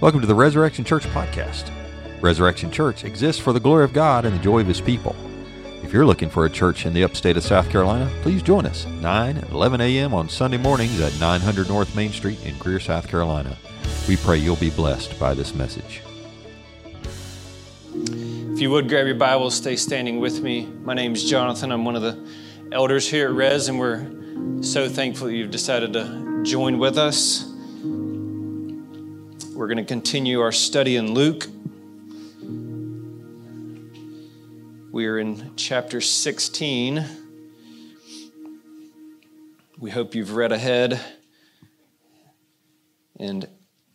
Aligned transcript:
Welcome 0.00 0.22
to 0.22 0.26
the 0.26 0.34
Resurrection 0.34 0.82
Church 0.82 1.04
podcast. 1.08 1.70
Resurrection 2.22 2.70
Church 2.70 3.04
exists 3.04 3.38
for 3.38 3.52
the 3.52 3.60
glory 3.60 3.84
of 3.84 3.92
God 3.92 4.24
and 4.24 4.34
the 4.34 4.42
joy 4.42 4.60
of 4.60 4.66
His 4.66 4.80
people. 4.80 5.14
If 5.82 5.92
you're 5.92 6.06
looking 6.06 6.30
for 6.30 6.46
a 6.46 6.50
church 6.50 6.86
in 6.86 6.94
the 6.94 7.04
upstate 7.04 7.36
of 7.36 7.42
South 7.42 7.68
Carolina, 7.68 8.10
please 8.22 8.42
join 8.42 8.64
us 8.64 8.86
9 8.86 9.36
and 9.36 9.50
11 9.50 9.82
a.m. 9.82 10.14
on 10.14 10.30
Sunday 10.30 10.56
mornings 10.56 10.98
at 11.02 11.20
900 11.20 11.68
North 11.68 11.94
Main 11.94 12.12
Street 12.12 12.42
in 12.46 12.56
Greer, 12.56 12.80
South 12.80 13.08
Carolina. 13.08 13.58
We 14.08 14.16
pray 14.16 14.38
you'll 14.38 14.56
be 14.56 14.70
blessed 14.70 15.20
by 15.20 15.34
this 15.34 15.54
message. 15.54 16.00
If 17.92 18.58
you 18.58 18.70
would 18.70 18.88
grab 18.88 19.04
your 19.04 19.16
Bibles, 19.16 19.54
stay 19.54 19.76
standing 19.76 20.18
with 20.18 20.40
me. 20.40 20.64
My 20.82 20.94
name 20.94 21.12
is 21.12 21.28
Jonathan. 21.28 21.70
I'm 21.72 21.84
one 21.84 21.96
of 21.96 22.00
the 22.00 22.26
elders 22.72 23.06
here 23.06 23.28
at 23.28 23.34
Res, 23.34 23.68
and 23.68 23.78
we're 23.78 24.10
so 24.62 24.88
thankful 24.88 25.26
that 25.26 25.34
you've 25.34 25.50
decided 25.50 25.92
to 25.92 26.40
join 26.42 26.78
with 26.78 26.96
us. 26.96 27.49
We're 29.60 29.66
going 29.66 29.76
to 29.76 29.84
continue 29.84 30.40
our 30.40 30.52
study 30.52 30.96
in 30.96 31.12
Luke. 31.12 31.46
We 34.90 35.04
are 35.04 35.18
in 35.18 35.54
chapter 35.54 36.00
16. 36.00 37.04
We 39.78 39.90
hope 39.90 40.14
you've 40.14 40.34
read 40.34 40.52
ahead 40.52 40.98
and 43.18 43.46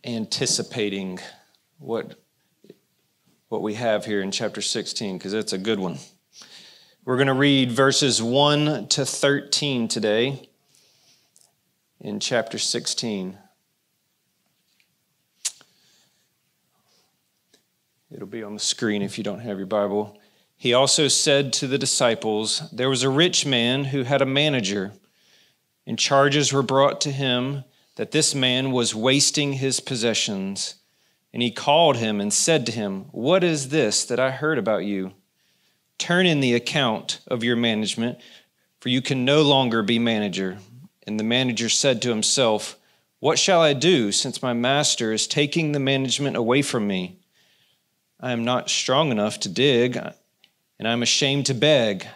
anticipating 0.04 1.18
what, 1.80 2.14
what 3.50 3.64
we 3.64 3.74
have 3.74 4.06
here 4.06 4.22
in 4.22 4.30
chapter 4.30 4.62
16, 4.62 5.18
because 5.18 5.34
it's 5.34 5.54
a 5.54 5.58
good 5.58 5.80
one. 5.80 5.98
We're 7.06 7.18
going 7.18 7.26
to 7.26 7.34
read 7.34 7.72
verses 7.72 8.22
1 8.22 8.90
to 8.90 9.04
13 9.04 9.88
today 9.88 10.48
in 12.00 12.20
chapter 12.20 12.60
16. 12.60 13.40
It'll 18.12 18.28
be 18.28 18.44
on 18.44 18.54
the 18.54 18.60
screen 18.60 19.02
if 19.02 19.18
you 19.18 19.24
don't 19.24 19.40
have 19.40 19.58
your 19.58 19.66
Bible. 19.66 20.20
He 20.56 20.74
also 20.74 21.08
said 21.08 21.52
to 21.54 21.68
the 21.68 21.80
disciples, 21.80 22.70
There 22.72 22.90
was 22.90 23.02
a 23.02 23.10
rich 23.10 23.46
man 23.46 23.86
who 23.86 24.04
had 24.04 24.22
a 24.22 24.28
manager, 24.28 24.94
and 25.88 25.98
charges 25.98 26.54
were 26.54 26.62
brought 26.62 27.02
to 27.02 27.12
him 27.12 27.64
that 27.96 28.12
this 28.12 28.36
man 28.36 28.72
was 28.72 28.94
wasting 28.94 29.54
his 29.54 29.80
possessions. 29.80 30.76
And 31.34 31.42
he 31.42 31.52
called 31.52 31.98
him 31.98 32.22
and 32.22 32.32
said 32.32 32.66
to 32.68 32.72
him, 32.72 33.06
What 33.12 33.44
is 33.44 33.70
this 33.70 34.06
that 34.06 34.20
I 34.20 34.32
heard 34.32 34.60
about 34.60 34.86
you? 34.86 35.14
Turn 35.98 36.26
in 36.26 36.42
the 36.42 36.54
account 36.54 37.22
of 37.28 37.44
your 37.44 37.56
management, 37.56 38.20
for 38.80 38.90
you 38.90 39.02
can 39.02 39.26
no 39.26 39.42
longer 39.42 39.82
be 39.82 39.98
manager. 39.98 40.60
And 41.08 41.20
the 41.20 41.24
manager 41.24 41.70
said 41.70 42.02
to 42.04 42.10
himself, 42.10 42.78
What 43.20 43.40
shall 43.40 43.62
I 43.62 43.74
do, 43.74 44.12
since 44.12 44.44
my 44.44 44.54
master 44.54 45.12
is 45.12 45.26
taking 45.26 45.72
the 45.72 45.80
management 45.80 46.38
away 46.38 46.62
from 46.62 46.88
me? 46.88 47.20
I 48.26 48.32
am 48.32 48.44
not 48.44 48.72
strong 48.72 49.12
enough 49.12 49.40
to 49.42 49.50
dig, 49.50 49.98
and 49.98 50.88
I 50.88 50.94
am 50.94 51.04
ashamed 51.04 51.46
to 51.46 51.54
beg. 51.54 52.08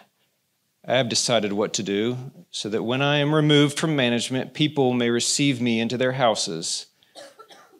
I 0.84 0.96
have 0.96 1.08
decided 1.08 1.52
what 1.52 1.72
to 1.74 1.84
do, 1.84 2.18
so 2.50 2.68
that 2.68 2.82
when 2.82 3.00
I 3.00 3.18
am 3.18 3.32
removed 3.32 3.78
from 3.78 3.94
management, 3.94 4.52
people 4.52 4.92
may 4.92 5.08
receive 5.08 5.60
me 5.60 5.78
into 5.78 5.96
their 5.96 6.10
houses. 6.10 6.86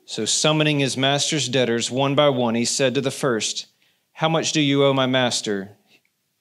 So, 0.04 0.26
summoning 0.26 0.78
his 0.78 0.96
master's 0.96 1.48
debtors 1.48 1.90
one 1.90 2.14
by 2.14 2.28
one, 2.28 2.54
he 2.54 2.64
said 2.64 2.94
to 2.94 3.00
the 3.00 3.10
first, 3.10 3.66
How 4.12 4.28
much 4.28 4.52
do 4.52 4.60
you 4.60 4.84
owe 4.84 4.94
my 4.94 5.06
master? 5.06 5.70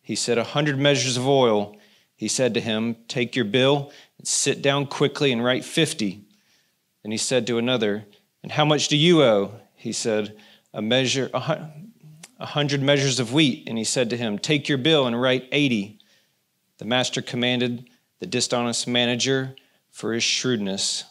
He 0.03 0.15
said, 0.15 0.37
A 0.37 0.43
hundred 0.43 0.77
measures 0.77 1.17
of 1.17 1.27
oil. 1.27 1.75
He 2.15 2.27
said 2.27 2.53
to 2.53 2.61
him, 2.61 2.97
Take 3.07 3.35
your 3.35 3.45
bill 3.45 3.91
and 4.19 4.27
sit 4.27 4.61
down 4.61 4.85
quickly 4.85 5.31
and 5.31 5.43
write 5.43 5.65
fifty. 5.65 6.21
Then 7.01 7.11
he 7.11 7.17
said 7.17 7.47
to 7.47 7.57
another, 7.57 8.05
And 8.43 8.51
how 8.51 8.65
much 8.65 8.89
do 8.89 8.95
you 8.95 9.23
owe? 9.23 9.53
He 9.73 9.91
said, 9.91 10.37
a 10.79 10.81
measure, 10.81 11.29
a 11.33 12.45
hundred 12.45 12.81
measures 12.81 13.19
of 13.19 13.33
wheat. 13.33 13.67
And 13.67 13.77
he 13.77 13.83
said 13.83 14.09
to 14.11 14.17
him, 14.17 14.39
Take 14.39 14.69
your 14.69 14.77
bill 14.77 15.05
and 15.05 15.21
write 15.21 15.49
80. 15.51 15.99
The 16.77 16.85
master 16.85 17.21
commanded 17.21 17.89
the 18.19 18.25
dishonest 18.25 18.87
manager 18.87 19.57
for 19.91 20.13
his 20.13 20.23
shrewdness. 20.23 21.03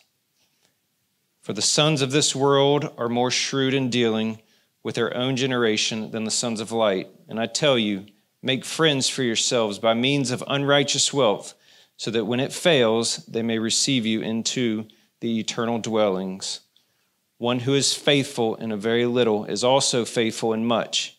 For 1.43 1.53
the 1.53 1.61
sons 1.61 2.01
of 2.01 2.13
this 2.13 2.35
world 2.35 2.91
are 2.97 3.11
more 3.11 3.31
shrewd 3.31 3.75
in 3.75 3.91
dealing 3.91 4.41
with 4.83 4.95
their 4.95 5.15
own 5.15 5.37
generation 5.37 6.13
than 6.13 6.25
the 6.25 6.31
sons 6.31 6.63
of 6.63 6.73
light. 6.73 7.11
And 7.29 7.39
I 7.39 7.45
tell 7.45 7.79
you, 7.79 8.07
make 8.43 8.65
friends 8.65 9.07
for 9.07 9.23
yourselves 9.23 9.79
by 9.79 9.93
means 9.93 10.31
of 10.31 10.43
unrighteous 10.47 11.13
wealth, 11.13 11.53
so 11.99 12.11
that 12.13 12.25
when 12.25 12.41
it 12.41 12.55
fails, 12.55 13.19
they 13.27 13.43
may 13.43 13.59
receive 13.59 14.07
you 14.07 14.23
into 14.23 14.87
the 15.21 15.39
eternal 15.39 15.79
dwellings. 15.79 16.61
One 17.39 17.61
who 17.61 17.75
is 17.75 17.95
faithful 17.95 18.57
in 18.57 18.73
a 18.73 18.77
very 18.77 19.07
little 19.07 19.45
is 19.45 19.63
also 19.63 20.05
faithful 20.05 20.53
in 20.53 20.67
much, 20.67 21.17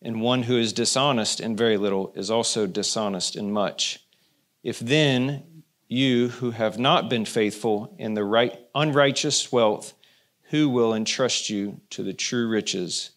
and 0.00 0.22
one 0.22 0.44
who 0.44 0.56
is 0.56 0.72
dishonest 0.72 1.40
in 1.40 1.56
very 1.56 1.76
little 1.76 2.10
is 2.16 2.30
also 2.30 2.66
dishonest 2.66 3.36
in 3.36 3.52
much. 3.52 4.00
If 4.62 4.78
then 4.78 5.64
you 5.86 6.28
who 6.28 6.52
have 6.52 6.78
not 6.78 7.10
been 7.10 7.26
faithful 7.26 7.94
in 7.98 8.14
the 8.14 8.24
right 8.24 8.58
unrighteous 8.74 9.52
wealth, 9.52 9.92
who 10.44 10.70
will 10.70 10.94
entrust 10.94 11.50
you 11.50 11.82
to 11.90 12.02
the 12.02 12.14
true 12.14 12.48
riches? 12.48 13.10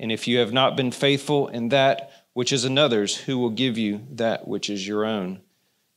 And 0.00 0.10
if 0.10 0.26
you 0.26 0.38
have 0.38 0.52
not 0.52 0.76
been 0.76 0.90
faithful 0.90 1.46
in 1.46 1.68
that 1.68 2.10
which 2.32 2.52
is 2.52 2.64
another's, 2.64 3.16
who 3.16 3.38
will 3.38 3.50
give 3.50 3.78
you 3.78 4.04
that 4.10 4.48
which 4.48 4.68
is 4.68 4.86
your 4.86 5.04
own? 5.04 5.42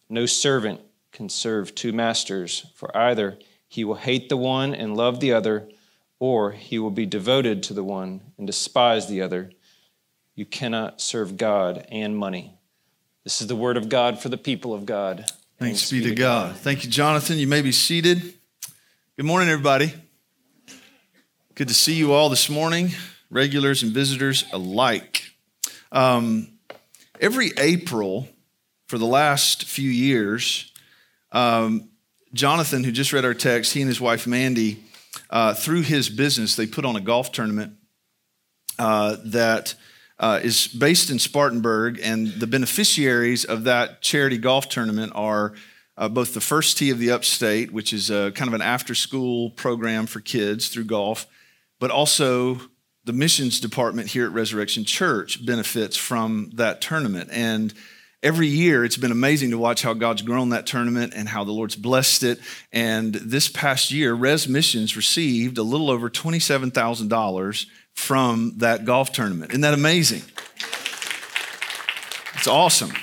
No 0.09 0.27
servant 0.27 0.79
can 1.11 1.27
serve 1.27 1.73
two 1.73 1.91
masters, 1.91 2.67
for 2.75 2.95
either 2.95 3.39
he 3.67 3.83
will 3.83 3.95
hate 3.95 4.29
the 4.29 4.37
one 4.37 4.75
and 4.75 4.95
love 4.95 5.19
the 5.19 5.33
other 5.33 5.67
or 6.19 6.51
he 6.51 6.79
will 6.79 6.91
be 6.91 7.05
devoted 7.05 7.63
to 7.63 7.73
the 7.73 7.83
one 7.83 8.21
and 8.37 8.47
despise 8.47 9.07
the 9.07 9.21
other. 9.21 9.51
You 10.35 10.45
cannot 10.45 11.01
serve 11.01 11.37
God 11.37 11.85
and 11.91 12.17
money. 12.17 12.57
This 13.23 13.41
is 13.41 13.47
the 13.47 13.55
word 13.55 13.77
of 13.77 13.89
God 13.89 14.19
for 14.19 14.29
the 14.29 14.37
people 14.37 14.73
of 14.73 14.85
God. 14.85 15.25
Thanks, 15.59 15.89
Thanks 15.89 15.91
be 15.91 16.01
to 16.01 16.15
God. 16.15 16.53
God. 16.53 16.57
Thank 16.57 16.83
you, 16.83 16.89
Jonathan. 16.89 17.37
You 17.37 17.47
may 17.47 17.61
be 17.61 17.71
seated. 17.71 18.33
Good 19.15 19.25
morning, 19.25 19.49
everybody. 19.49 19.93
Good 21.55 21.67
to 21.69 21.73
see 21.73 21.95
you 21.95 22.13
all 22.13 22.29
this 22.29 22.49
morning, 22.49 22.91
regulars 23.31 23.81
and 23.81 23.91
visitors 23.91 24.45
alike. 24.53 25.23
Um, 25.91 26.49
every 27.19 27.51
April 27.57 28.29
for 28.85 28.99
the 28.99 29.07
last 29.07 29.65
few 29.65 29.89
years, 29.89 30.71
um, 31.31 31.89
Jonathan, 32.33 32.83
who 32.83 32.91
just 32.91 33.11
read 33.11 33.25
our 33.25 33.33
text, 33.33 33.73
he 33.73 33.81
and 33.81 33.89
his 33.89 33.99
wife 33.99 34.27
Mandy 34.27 34.83
uh, 35.29 35.53
through 35.53 35.81
his 35.81 36.09
business, 36.09 36.55
they 36.55 36.67
put 36.67 36.85
on 36.85 36.95
a 36.95 37.01
golf 37.01 37.31
tournament 37.31 37.73
uh, 38.79 39.17
that 39.25 39.75
uh, 40.19 40.39
is 40.41 40.67
based 40.67 41.09
in 41.09 41.19
Spartanburg, 41.19 41.99
and 42.01 42.27
the 42.27 42.47
beneficiaries 42.47 43.45
of 43.45 43.63
that 43.65 44.01
charity 44.01 44.37
golf 44.37 44.67
tournament 44.69 45.11
are 45.15 45.53
uh, 45.97 46.07
both 46.07 46.33
the 46.33 46.41
First 46.41 46.77
Tee 46.77 46.89
of 46.89 46.99
the 46.99 47.11
Upstate, 47.11 47.71
which 47.71 47.93
is 47.93 48.09
a, 48.09 48.31
kind 48.31 48.47
of 48.47 48.53
an 48.53 48.61
after 48.61 48.95
school 48.95 49.51
program 49.51 50.05
for 50.05 50.19
kids 50.19 50.69
through 50.69 50.85
golf, 50.85 51.27
but 51.79 51.91
also 51.91 52.61
the 53.03 53.13
missions 53.13 53.59
department 53.59 54.09
here 54.09 54.25
at 54.25 54.31
Resurrection 54.31 54.83
Church 54.83 55.45
benefits 55.45 55.95
from 55.95 56.51
that 56.55 56.81
tournament. 56.81 57.29
And 57.31 57.73
every 58.23 58.47
year 58.47 58.83
it's 58.83 58.97
been 58.97 59.11
amazing 59.11 59.51
to 59.51 59.57
watch 59.57 59.81
how 59.83 59.93
God's 59.93 60.21
grown 60.21 60.49
that 60.49 60.65
tournament 60.65 61.13
and 61.15 61.29
how 61.29 61.43
the 61.43 61.51
Lord's 61.51 61.75
blessed 61.75 62.23
it. 62.23 62.39
And 62.71 63.13
this 63.13 63.47
past 63.47 63.91
year, 63.91 64.13
Res 64.13 64.47
Missions 64.47 64.95
received 64.95 65.57
a 65.57 65.63
little 65.63 65.89
over 65.89 66.09
$27,000 66.09 67.65
from 67.93 68.53
that 68.57 68.85
golf 68.85 69.11
tournament. 69.11 69.51
Isn't 69.51 69.61
that 69.61 69.73
amazing? 69.73 70.21
It's 72.35 72.47
awesome. 72.47 72.93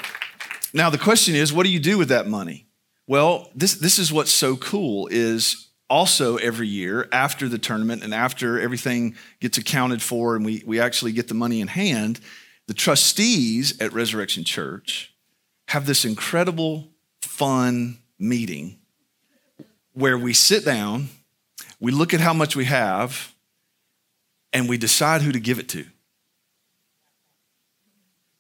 Now 0.72 0.91
the 0.91 0.98
question 0.98 1.34
is, 1.34 1.53
what 1.53 1.64
do 1.64 1.72
you 1.72 1.80
do 1.80 1.98
with 1.98 2.08
that 2.08 2.26
money? 2.26 2.66
Well, 3.06 3.50
this, 3.54 3.74
this 3.74 3.98
is 3.98 4.12
what's 4.12 4.30
so 4.30 4.56
cool 4.56 5.08
is 5.10 5.69
also 5.91 6.36
every 6.36 6.66
year 6.66 7.08
after 7.12 7.48
the 7.48 7.59
tournament 7.59 8.03
and 8.03 8.15
after 8.15 8.59
everything 8.59 9.15
gets 9.41 9.59
accounted 9.59 10.03
for 10.03 10.34
and 10.34 10.44
we, 10.44 10.62
we 10.66 10.80
actually 10.80 11.12
get 11.12 11.28
the 11.28 11.34
money 11.34 11.60
in 11.60 11.68
hand, 11.68 12.21
the 12.66 12.75
trustees 12.75 13.81
at 13.81 13.93
Resurrection 13.93 14.45
Church 14.45 15.15
have 15.69 15.87
this 15.87 16.05
incredible, 16.05 16.89
fun 17.22 17.99
meeting 18.19 18.78
where 19.93 20.19
we 20.19 20.33
sit 20.33 20.65
down, 20.65 21.09
we 21.81 21.93
look 21.93 22.15
at 22.15 22.21
how 22.21 22.33
much 22.33 22.57
we 22.57 22.65
have, 22.65 23.34
and 24.53 24.69
we 24.69 24.78
decide 24.78 25.22
who 25.22 25.33
to 25.33 25.41
give 25.41 25.59
it 25.59 25.69
to. 25.69 25.84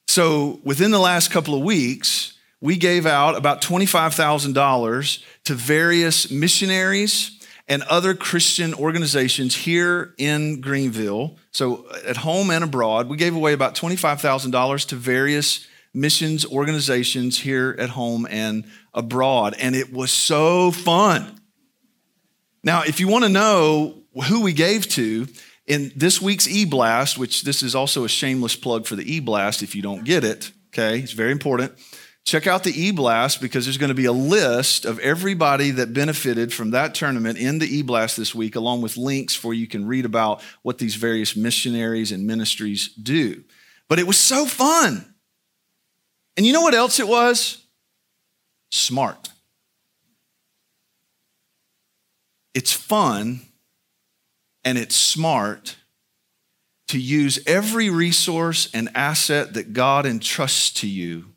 So 0.08 0.60
within 0.64 0.90
the 0.90 0.98
last 0.98 1.30
couple 1.30 1.54
of 1.54 1.62
weeks, 1.62 2.34
we 2.60 2.76
gave 2.76 3.04
out 3.04 3.36
about 3.36 3.62
$25,000 3.62 5.22
to 5.44 5.54
various 5.54 6.30
missionaries 6.30 7.43
and 7.66 7.82
other 7.84 8.14
Christian 8.14 8.74
organizations 8.74 9.54
here 9.54 10.14
in 10.18 10.60
Greenville. 10.60 11.36
So 11.50 11.86
uh, 11.90 11.98
at 12.06 12.18
home 12.18 12.50
and 12.50 12.62
abroad, 12.62 13.08
we 13.08 13.16
gave 13.16 13.34
away 13.34 13.52
about 13.52 13.74
$25,000 13.74 14.86
to 14.88 14.96
various 14.96 15.66
missions 15.94 16.44
organizations 16.44 17.38
here 17.38 17.74
at 17.78 17.90
home 17.90 18.26
and 18.28 18.64
abroad. 18.92 19.54
And 19.58 19.74
it 19.74 19.92
was 19.92 20.10
so 20.10 20.70
fun. 20.72 21.40
Now, 22.62 22.82
if 22.82 23.00
you 23.00 23.08
want 23.08 23.24
to 23.24 23.30
know 23.30 24.02
who 24.28 24.42
we 24.42 24.52
gave 24.52 24.88
to, 24.90 25.26
in 25.66 25.92
this 25.96 26.20
week's 26.20 26.46
e 26.48 26.64
blast, 26.64 27.16
which 27.16 27.42
this 27.42 27.62
is 27.62 27.74
also 27.74 28.04
a 28.04 28.08
shameless 28.08 28.56
plug 28.56 28.86
for 28.86 28.96
the 28.96 29.14
e 29.14 29.20
blast 29.20 29.62
if 29.62 29.74
you 29.74 29.82
don't 29.82 30.04
get 30.04 30.24
it, 30.24 30.50
okay? 30.68 30.98
It's 30.98 31.12
very 31.12 31.32
important. 31.32 31.72
Check 32.24 32.46
out 32.46 32.64
the 32.64 32.72
e 32.72 32.90
blast 32.90 33.42
because 33.42 33.66
there's 33.66 33.76
going 33.76 33.88
to 33.88 33.94
be 33.94 34.06
a 34.06 34.12
list 34.12 34.86
of 34.86 34.98
everybody 35.00 35.70
that 35.72 35.92
benefited 35.92 36.54
from 36.54 36.70
that 36.70 36.94
tournament 36.94 37.38
in 37.38 37.58
the 37.58 37.66
e 37.66 37.82
blast 37.82 38.16
this 38.16 38.34
week, 38.34 38.56
along 38.56 38.80
with 38.80 38.96
links 38.96 39.34
for 39.34 39.52
you 39.52 39.66
can 39.66 39.86
read 39.86 40.06
about 40.06 40.42
what 40.62 40.78
these 40.78 40.94
various 40.94 41.36
missionaries 41.36 42.12
and 42.12 42.26
ministries 42.26 42.88
do. 42.94 43.44
But 43.88 43.98
it 43.98 44.06
was 44.06 44.18
so 44.18 44.46
fun. 44.46 45.14
And 46.38 46.46
you 46.46 46.54
know 46.54 46.62
what 46.62 46.74
else 46.74 46.98
it 46.98 47.06
was? 47.06 47.66
Smart. 48.70 49.28
It's 52.54 52.72
fun 52.72 53.42
and 54.64 54.78
it's 54.78 54.96
smart 54.96 55.76
to 56.88 56.98
use 56.98 57.38
every 57.46 57.90
resource 57.90 58.70
and 58.72 58.88
asset 58.94 59.54
that 59.54 59.74
God 59.74 60.06
entrusts 60.06 60.72
to 60.80 60.88
you 60.88 61.33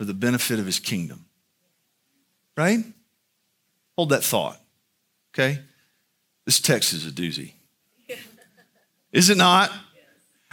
for 0.00 0.06
the 0.06 0.14
benefit 0.14 0.58
of 0.58 0.64
his 0.64 0.78
kingdom. 0.78 1.26
Right? 2.56 2.82
Hold 3.98 4.08
that 4.08 4.24
thought. 4.24 4.58
Okay? 5.34 5.58
This 6.46 6.58
text 6.58 6.94
is 6.94 7.06
a 7.06 7.10
doozy. 7.10 7.52
Is 9.12 9.28
it 9.28 9.36
not? 9.36 9.70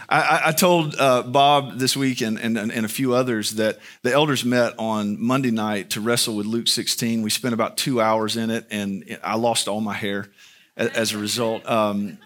I, 0.06 0.42
I 0.48 0.52
told 0.52 0.96
uh, 0.98 1.22
Bob 1.22 1.78
this 1.78 1.96
week 1.96 2.20
and, 2.20 2.38
and, 2.38 2.58
and 2.58 2.84
a 2.84 2.90
few 2.90 3.14
others 3.14 3.52
that 3.52 3.78
the 4.02 4.12
elders 4.12 4.44
met 4.44 4.74
on 4.78 5.18
Monday 5.18 5.50
night 5.50 5.88
to 5.90 6.02
wrestle 6.02 6.36
with 6.36 6.44
Luke 6.44 6.68
16. 6.68 7.22
We 7.22 7.30
spent 7.30 7.54
about 7.54 7.78
two 7.78 8.02
hours 8.02 8.36
in 8.36 8.50
it, 8.50 8.66
and 8.70 9.18
I 9.24 9.36
lost 9.36 9.66
all 9.66 9.80
my 9.80 9.94
hair 9.94 10.28
as 10.76 11.14
a 11.14 11.18
result. 11.18 11.66
Um, 11.66 12.18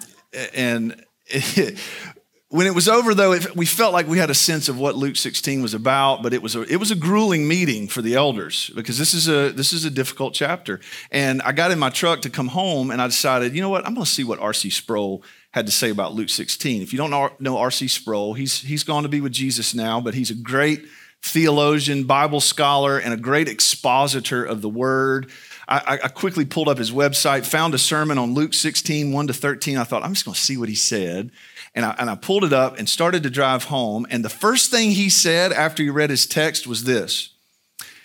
and 0.55 1.05
it, 1.27 1.79
when 2.53 2.67
it 2.67 2.75
was 2.75 2.87
over, 2.87 3.15
though, 3.15 3.33
it, 3.33 3.57
we 3.57 3.65
felt 3.65 3.95
like 3.95 4.07
we 4.07 4.19
had 4.19 4.29
a 4.29 4.35
sense 4.35 4.69
of 4.69 4.79
what 4.79 4.95
Luke 4.95 5.17
16 5.17 5.63
was 5.63 5.73
about, 5.73 6.23
but 6.23 6.35
it 6.35 6.43
was 6.43 6.55
a, 6.55 6.61
it 6.71 6.77
was 6.77 6.91
a 6.91 6.95
grueling 6.95 7.49
meeting 7.49 7.89
for 7.89 8.03
the 8.03 8.15
elders 8.15 8.71
because 8.75 8.99
this 8.99 9.15
is 9.15 9.27
a 9.27 9.53
this 9.53 9.73
is 9.73 9.87
a 9.87 9.91
difficult 9.91 10.35
chapter. 10.35 10.79
And 11.11 11.41
I 11.43 11.53
got 11.53 11.71
in 11.71 11.79
my 11.79 11.89
truck 11.89 12.21
to 12.23 12.31
come 12.31 12.49
home, 12.49 12.91
and 12.91 13.01
I 13.01 13.07
decided, 13.07 13.55
you 13.55 13.63
know 13.63 13.71
what, 13.71 13.87
I'm 13.87 13.95
going 13.95 14.05
to 14.05 14.11
see 14.11 14.23
what 14.23 14.39
R.C. 14.39 14.69
Sproul 14.69 15.23
had 15.53 15.65
to 15.65 15.73
say 15.73 15.89
about 15.89 16.13
Luke 16.13 16.29
16. 16.29 16.83
If 16.83 16.93
you 16.93 16.99
don't 16.99 17.41
know, 17.41 17.57
R.C. 17.57 17.89
Sproul, 17.89 18.35
he's 18.35 18.61
he's 18.61 18.85
gone 18.85 19.05
to 19.05 19.09
be 19.09 19.23
with 19.23 19.33
Jesus 19.33 19.75
now, 19.75 19.99
but 20.03 20.13
he's 20.13 20.31
a 20.31 20.35
great 20.35 20.85
theologian, 21.23 22.05
Bible 22.05 22.41
scholar, 22.41 22.99
and 22.99 23.15
a 23.15 23.17
great 23.17 23.49
expositor 23.49 24.45
of 24.45 24.61
the 24.61 24.69
Word. 24.69 25.31
I, 25.67 26.01
I, 26.05 26.09
quickly 26.09 26.45
pulled 26.45 26.69
up 26.69 26.77
his 26.77 26.91
website, 26.91 27.47
found 27.47 27.73
a 27.73 27.79
sermon 27.79 28.19
on 28.19 28.35
Luke 28.35 28.53
16, 28.53 29.11
1 29.11 29.27
to 29.29 29.33
13. 29.33 29.79
I 29.79 29.85
thought, 29.85 30.03
I'm 30.03 30.13
just 30.13 30.27
going 30.27 30.35
to 30.35 30.41
see 30.41 30.59
what 30.59 30.69
he 30.69 30.75
said. 30.75 31.31
And 31.75 31.87
I, 31.87 31.95
and 31.99 32.11
I 32.11 32.15
pulled 32.17 32.45
it 32.45 32.53
up 32.53 32.79
and 32.79 32.89
started 32.89 33.23
to 33.23 33.31
drive 33.31 33.65
home. 33.65 34.07
And 34.11 34.25
the 34.25 34.29
first 34.29 34.71
thing 34.71 34.91
he 34.91 35.09
said 35.09 35.53
after 35.53 35.83
he 35.83 35.91
read 35.91 36.11
his 36.11 36.27
text 36.27 36.67
was 36.67 36.85
this 36.85 37.31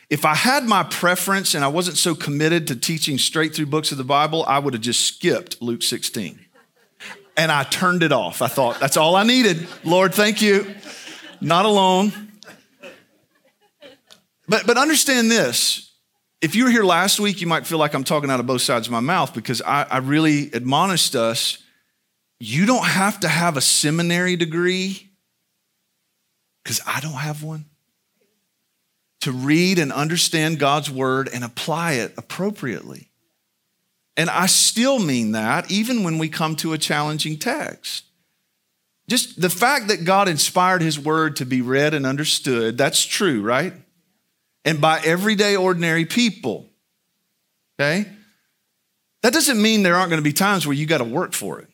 If 0.09 0.25
I 0.25 0.35
had 0.35 0.65
my 0.65 0.83
preference 0.83 1.53
and 1.53 1.65
I 1.65 1.67
wasn't 1.67 1.97
so 1.97 2.15
committed 2.15 2.67
to 2.67 2.75
teaching 2.75 3.17
straight 3.17 3.53
through 3.53 3.65
books 3.67 3.91
of 3.91 3.97
the 3.97 4.03
Bible, 4.03 4.45
I 4.47 4.59
would 4.59 4.73
have 4.73 4.81
just 4.81 5.05
skipped 5.05 5.61
Luke 5.61 5.83
16. 5.83 6.39
And 7.35 7.51
I 7.51 7.63
turned 7.63 8.01
it 8.01 8.11
off. 8.11 8.41
I 8.41 8.47
thought, 8.47 8.79
that's 8.79 8.97
all 8.97 9.15
I 9.15 9.23
needed. 9.23 9.67
Lord, 9.83 10.13
thank 10.13 10.41
you. 10.41 10.73
Not 11.39 11.65
alone. 11.65 12.11
But, 14.47 14.65
but 14.65 14.77
understand 14.77 15.29
this 15.29 15.87
if 16.39 16.55
you 16.55 16.65
were 16.65 16.69
here 16.69 16.83
last 16.83 17.19
week, 17.19 17.41
you 17.41 17.47
might 17.47 17.65
feel 17.65 17.79
like 17.79 17.95
I'm 17.95 18.03
talking 18.03 18.29
out 18.29 18.39
of 18.39 18.45
both 18.45 18.61
sides 18.61 18.87
of 18.87 18.91
my 18.91 18.99
mouth 18.99 19.33
because 19.33 19.61
I, 19.63 19.83
I 19.83 19.97
really 19.97 20.51
admonished 20.51 21.15
us 21.15 21.57
you 22.39 22.65
don't 22.65 22.85
have 22.85 23.19
to 23.21 23.27
have 23.27 23.57
a 23.57 23.61
seminary 23.61 24.35
degree 24.35 25.09
because 26.63 26.81
I 26.85 26.99
don't 26.99 27.13
have 27.13 27.43
one 27.43 27.65
to 29.21 29.31
read 29.31 29.79
and 29.79 29.91
understand 29.91 30.59
God's 30.59 30.91
word 30.91 31.29
and 31.33 31.43
apply 31.43 31.93
it 31.93 32.13
appropriately. 32.17 33.09
And 34.15 34.29
I 34.29 34.45
still 34.45 34.99
mean 34.99 35.31
that 35.33 35.71
even 35.71 36.03
when 36.03 36.17
we 36.17 36.29
come 36.29 36.55
to 36.57 36.73
a 36.73 36.77
challenging 36.77 37.37
text. 37.37 38.05
Just 39.09 39.39
the 39.39 39.49
fact 39.49 39.87
that 39.87 40.03
God 40.03 40.27
inspired 40.27 40.81
his 40.81 40.99
word 40.99 41.37
to 41.37 41.45
be 41.45 41.61
read 41.61 41.93
and 41.93 42.05
understood, 42.05 42.77
that's 42.77 43.05
true, 43.05 43.41
right? 43.41 43.73
and 44.67 44.81
by 44.81 44.99
everyday 44.99 45.55
ordinary 45.55 46.03
people. 46.03 46.65
Okay? 47.79 48.05
That 49.23 49.31
doesn't 49.31 49.61
mean 49.61 49.81
there 49.81 49.95
aren't 49.95 50.09
going 50.09 50.21
to 50.21 50.29
be 50.29 50.33
times 50.33 50.67
where 50.67 50.75
you 50.75 50.85
got 50.85 50.97
to 50.97 51.05
work 51.05 51.33
for 51.33 51.59
it, 51.59 51.66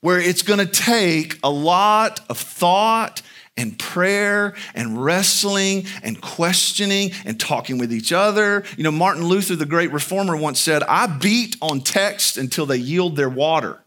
where 0.00 0.18
it's 0.18 0.42
going 0.42 0.58
to 0.58 0.66
take 0.66 1.38
a 1.42 1.50
lot 1.50 2.20
of 2.28 2.38
thought 2.38 3.22
and 3.56 3.78
prayer 3.78 4.54
and 4.74 5.04
wrestling 5.04 5.84
and 6.02 6.20
questioning 6.20 7.10
and 7.24 7.38
talking 7.38 7.78
with 7.78 7.92
each 7.92 8.12
other. 8.12 8.64
You 8.76 8.84
know, 8.84 8.90
Martin 8.90 9.24
Luther, 9.24 9.56
the 9.56 9.66
great 9.66 9.92
reformer, 9.92 10.36
once 10.36 10.58
said, 10.58 10.82
I 10.84 11.06
beat 11.06 11.56
on 11.60 11.80
text 11.80 12.38
until 12.38 12.64
they 12.64 12.78
yield 12.78 13.16
their 13.16 13.28
water. 13.28 13.78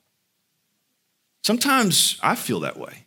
Sometimes 1.43 2.19
I 2.21 2.35
feel 2.35 2.59
that 2.61 2.77
way. 2.77 3.05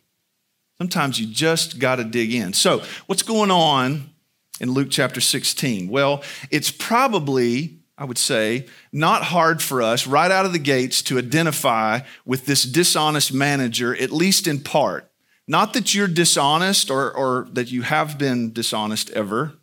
Sometimes 0.77 1.19
you 1.19 1.25
just 1.25 1.79
got 1.79 1.95
to 1.95 2.03
dig 2.03 2.33
in. 2.33 2.53
So, 2.53 2.83
what's 3.07 3.23
going 3.23 3.49
on 3.49 4.11
in 4.59 4.71
Luke 4.71 4.89
chapter 4.91 5.21
16? 5.21 5.87
Well, 5.87 6.23
it's 6.51 6.69
probably, 6.69 7.76
I 7.97 8.05
would 8.05 8.17
say, 8.17 8.67
not 8.91 9.23
hard 9.23 9.61
for 9.61 9.81
us 9.81 10.05
right 10.05 10.29
out 10.29 10.45
of 10.45 10.53
the 10.53 10.59
gates 10.59 11.01
to 11.03 11.17
identify 11.17 12.01
with 12.25 12.45
this 12.45 12.63
dishonest 12.63 13.33
manager, 13.33 13.95
at 13.95 14.11
least 14.11 14.45
in 14.47 14.59
part. 14.59 15.11
Not 15.47 15.73
that 15.73 15.95
you're 15.95 16.07
dishonest 16.07 16.91
or, 16.91 17.11
or 17.11 17.47
that 17.53 17.71
you 17.71 17.81
have 17.81 18.17
been 18.17 18.53
dishonest 18.53 19.09
ever, 19.11 19.53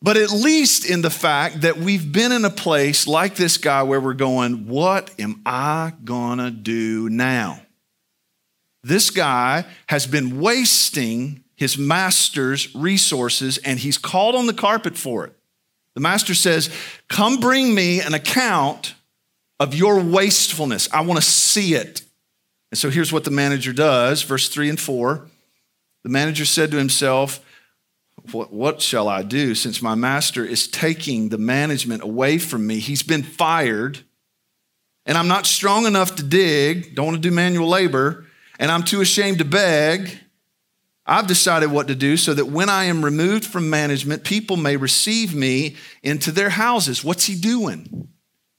but 0.00 0.16
at 0.16 0.30
least 0.30 0.88
in 0.88 1.02
the 1.02 1.10
fact 1.10 1.62
that 1.62 1.78
we've 1.78 2.12
been 2.12 2.30
in 2.30 2.44
a 2.44 2.50
place 2.50 3.08
like 3.08 3.34
this 3.34 3.58
guy 3.58 3.82
where 3.82 4.00
we're 4.00 4.14
going, 4.14 4.68
What 4.68 5.10
am 5.18 5.42
I 5.44 5.94
gonna 6.04 6.52
do 6.52 7.08
now? 7.08 7.62
This 8.84 9.10
guy 9.10 9.64
has 9.88 10.06
been 10.06 10.40
wasting 10.40 11.42
his 11.56 11.76
master's 11.76 12.72
resources 12.76 13.58
and 13.58 13.80
he's 13.80 13.98
called 13.98 14.36
on 14.36 14.46
the 14.46 14.54
carpet 14.54 14.96
for 14.96 15.24
it. 15.26 15.37
The 15.98 16.02
master 16.02 16.32
says, 16.32 16.70
Come 17.08 17.40
bring 17.40 17.74
me 17.74 18.00
an 18.00 18.14
account 18.14 18.94
of 19.58 19.74
your 19.74 20.00
wastefulness. 20.00 20.88
I 20.92 21.00
want 21.00 21.20
to 21.20 21.28
see 21.28 21.74
it. 21.74 22.02
And 22.70 22.78
so 22.78 22.88
here's 22.88 23.12
what 23.12 23.24
the 23.24 23.32
manager 23.32 23.72
does, 23.72 24.22
verse 24.22 24.48
3 24.48 24.68
and 24.68 24.78
4. 24.78 25.26
The 26.04 26.08
manager 26.08 26.44
said 26.44 26.70
to 26.70 26.76
himself, 26.76 27.44
what, 28.30 28.52
what, 28.52 28.80
shall 28.80 29.08
I 29.08 29.24
do 29.24 29.56
since 29.56 29.82
my 29.82 29.96
master 29.96 30.44
is 30.44 30.68
taking 30.68 31.30
the 31.30 31.38
management 31.38 32.04
away 32.04 32.38
from 32.38 32.64
me? 32.64 32.78
He's 32.78 33.02
been 33.02 33.24
fired, 33.24 33.98
and 35.04 35.18
I'm 35.18 35.26
not 35.26 35.46
strong 35.46 35.84
enough 35.84 36.14
to 36.14 36.22
dig, 36.22 36.94
don't 36.94 37.06
want 37.06 37.16
to 37.20 37.28
do 37.28 37.34
manual 37.34 37.66
labor, 37.66 38.24
and 38.60 38.70
I'm 38.70 38.84
too 38.84 39.00
ashamed 39.00 39.38
to 39.38 39.44
beg. 39.44 40.16
I've 41.10 41.26
decided 41.26 41.70
what 41.70 41.88
to 41.88 41.94
do 41.94 42.18
so 42.18 42.34
that 42.34 42.44
when 42.44 42.68
I 42.68 42.84
am 42.84 43.02
removed 43.02 43.46
from 43.46 43.70
management, 43.70 44.24
people 44.24 44.58
may 44.58 44.76
receive 44.76 45.34
me 45.34 45.76
into 46.02 46.30
their 46.30 46.50
houses. 46.50 47.02
What's 47.02 47.24
he 47.24 47.34
doing? 47.34 48.08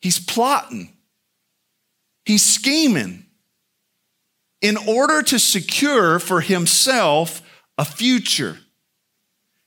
He's 0.01 0.19
plotting, 0.19 0.97
he's 2.25 2.43
scheming 2.43 3.25
in 4.61 4.77
order 4.77 5.21
to 5.21 5.39
secure 5.39 6.19
for 6.19 6.41
himself 6.41 7.41
a 7.77 7.85
future 7.85 8.57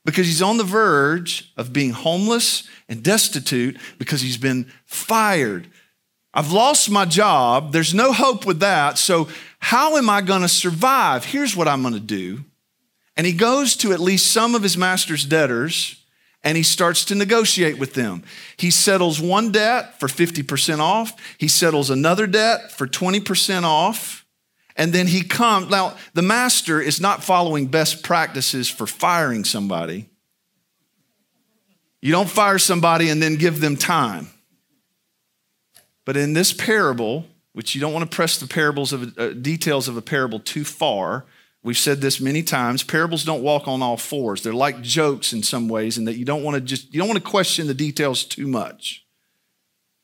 because 0.05 0.27
he's 0.27 0.41
on 0.41 0.57
the 0.57 0.63
verge 0.63 1.53
of 1.55 1.71
being 1.71 1.91
homeless 1.91 2.67
and 2.89 3.01
destitute 3.01 3.77
because 3.97 4.21
he's 4.21 4.37
been 4.37 4.69
fired. 4.85 5.67
I've 6.33 6.51
lost 6.51 6.89
my 6.89 7.05
job. 7.05 7.71
There's 7.71 7.93
no 7.93 8.11
hope 8.11 8.45
with 8.45 8.59
that. 8.59 8.97
So, 8.97 9.29
how 9.59 9.95
am 9.97 10.09
I 10.09 10.21
going 10.21 10.41
to 10.41 10.49
survive? 10.49 11.25
Here's 11.25 11.55
what 11.55 11.67
I'm 11.67 11.81
going 11.81 11.93
to 11.93 11.99
do 11.99 12.43
and 13.15 13.27
he 13.27 13.33
goes 13.33 13.75
to 13.77 13.93
at 13.93 13.99
least 13.99 14.31
some 14.31 14.55
of 14.55 14.63
his 14.63 14.77
master's 14.77 15.25
debtors 15.25 16.03
and 16.43 16.57
he 16.57 16.63
starts 16.63 17.05
to 17.05 17.15
negotiate 17.15 17.77
with 17.77 17.93
them. 17.93 18.23
He 18.57 18.69
settles 18.69 19.21
one 19.21 19.51
debt 19.51 19.99
for 19.99 20.07
50% 20.07 20.79
off, 20.79 21.13
he 21.37 21.47
settles 21.47 21.89
another 21.89 22.27
debt 22.27 22.71
for 22.71 22.85
20% 22.85 23.63
off, 23.63 24.25
and 24.75 24.91
then 24.91 25.07
he 25.07 25.23
comes. 25.23 25.69
Now, 25.69 25.95
the 26.13 26.21
master 26.21 26.81
is 26.81 26.99
not 26.99 27.23
following 27.23 27.67
best 27.67 28.03
practices 28.03 28.69
for 28.69 28.87
firing 28.87 29.45
somebody. 29.45 30.09
You 32.01 32.11
don't 32.11 32.29
fire 32.29 32.59
somebody 32.59 33.09
and 33.09 33.21
then 33.21 33.35
give 33.35 33.61
them 33.61 33.77
time. 33.77 34.27
But 36.05 36.17
in 36.17 36.33
this 36.33 36.51
parable, 36.51 37.25
which 37.53 37.75
you 37.75 37.81
don't 37.81 37.93
want 37.93 38.09
to 38.09 38.13
press 38.13 38.37
the 38.37 38.47
parables 38.47 38.91
of 38.91 39.17
uh, 39.17 39.29
details 39.29 39.87
of 39.87 39.95
a 39.95 40.01
parable 40.01 40.39
too 40.39 40.65
far, 40.65 41.23
We've 41.63 41.77
said 41.77 42.01
this 42.01 42.19
many 42.19 42.43
times. 42.43 42.83
Parables 42.83 43.23
don't 43.23 43.41
walk 43.41 43.67
on 43.69 43.81
all 43.81 43.95
fours. 43.95 44.43
They're 44.43 44.53
like 44.53 44.81
jokes 44.81 45.31
in 45.31 45.43
some 45.43 45.69
ways, 45.69 45.97
in 45.97 46.05
that 46.05 46.17
you 46.17 46.25
don't 46.25 46.43
want 46.43 46.55
to 46.55 46.61
just 46.61 46.93
you 46.93 46.99
don't 46.99 47.07
want 47.07 47.23
to 47.23 47.29
question 47.29 47.67
the 47.67 47.73
details 47.73 48.25
too 48.25 48.47
much. 48.47 49.05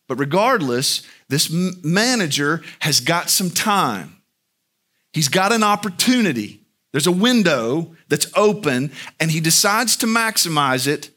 But 0.08 0.18
regardless, 0.18 1.04
this 1.28 1.51
manager 1.51 2.63
has 2.80 3.00
got 3.00 3.30
some 3.30 3.50
time. 3.50 4.22
He's 5.13 5.28
got 5.28 5.51
an 5.51 5.63
opportunity. 5.63 6.62
There's 6.92 7.08
a 7.08 7.12
window 7.12 7.96
that's 8.08 8.32
open, 8.36 8.92
and 9.20 9.30
he 9.30 9.39
decides 9.39 9.98
to 9.98 10.08
maximize 10.08 10.88
it 10.88 11.12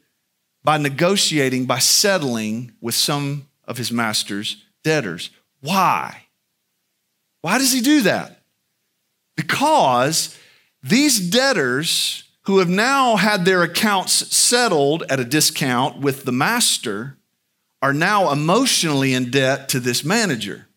by 0.63 0.77
negotiating, 0.77 1.65
by 1.65 1.79
settling 1.79 2.73
with 2.81 2.93
some 2.93 3.47
of 3.65 3.77
his 3.77 3.91
master's 3.91 4.63
debtors. 4.83 5.31
Why? 5.61 6.27
Why 7.41 7.57
does 7.57 7.71
he 7.71 7.81
do 7.81 8.01
that? 8.01 8.42
Because 9.35 10.37
these 10.81 11.19
debtors 11.19 12.23
who 12.43 12.59
have 12.59 12.69
now 12.69 13.15
had 13.15 13.45
their 13.45 13.63
accounts 13.63 14.35
settled 14.35 15.03
at 15.09 15.19
a 15.19 15.25
discount 15.25 15.99
with 15.99 16.25
the 16.25 16.31
master 16.31 17.17
are 17.81 17.93
now 17.93 18.31
emotionally 18.31 19.13
in 19.13 19.31
debt 19.31 19.69
to 19.69 19.79
this 19.79 20.03
manager. 20.03 20.67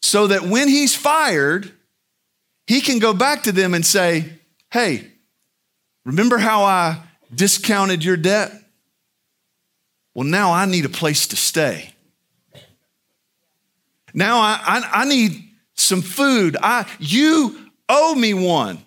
So 0.00 0.26
that 0.28 0.42
when 0.42 0.68
he's 0.68 0.94
fired, 0.94 1.72
he 2.66 2.80
can 2.80 2.98
go 2.98 3.12
back 3.12 3.44
to 3.44 3.52
them 3.52 3.74
and 3.74 3.84
say, 3.84 4.32
Hey, 4.70 5.10
remember 6.04 6.38
how 6.38 6.64
I 6.64 7.02
discounted 7.34 8.04
your 8.04 8.16
debt? 8.16 8.52
Well, 10.14 10.26
now 10.26 10.52
I 10.52 10.66
need 10.66 10.84
a 10.84 10.90
place 10.90 11.26
to 11.28 11.36
stay. 11.36 11.92
Now 14.12 14.38
I, 14.38 14.60
I, 14.62 14.90
I 15.02 15.04
need 15.04 15.47
some 15.88 16.02
food. 16.02 16.56
I, 16.62 16.86
you 16.98 17.70
owe 17.88 18.14
me 18.14 18.34
one. 18.34 18.78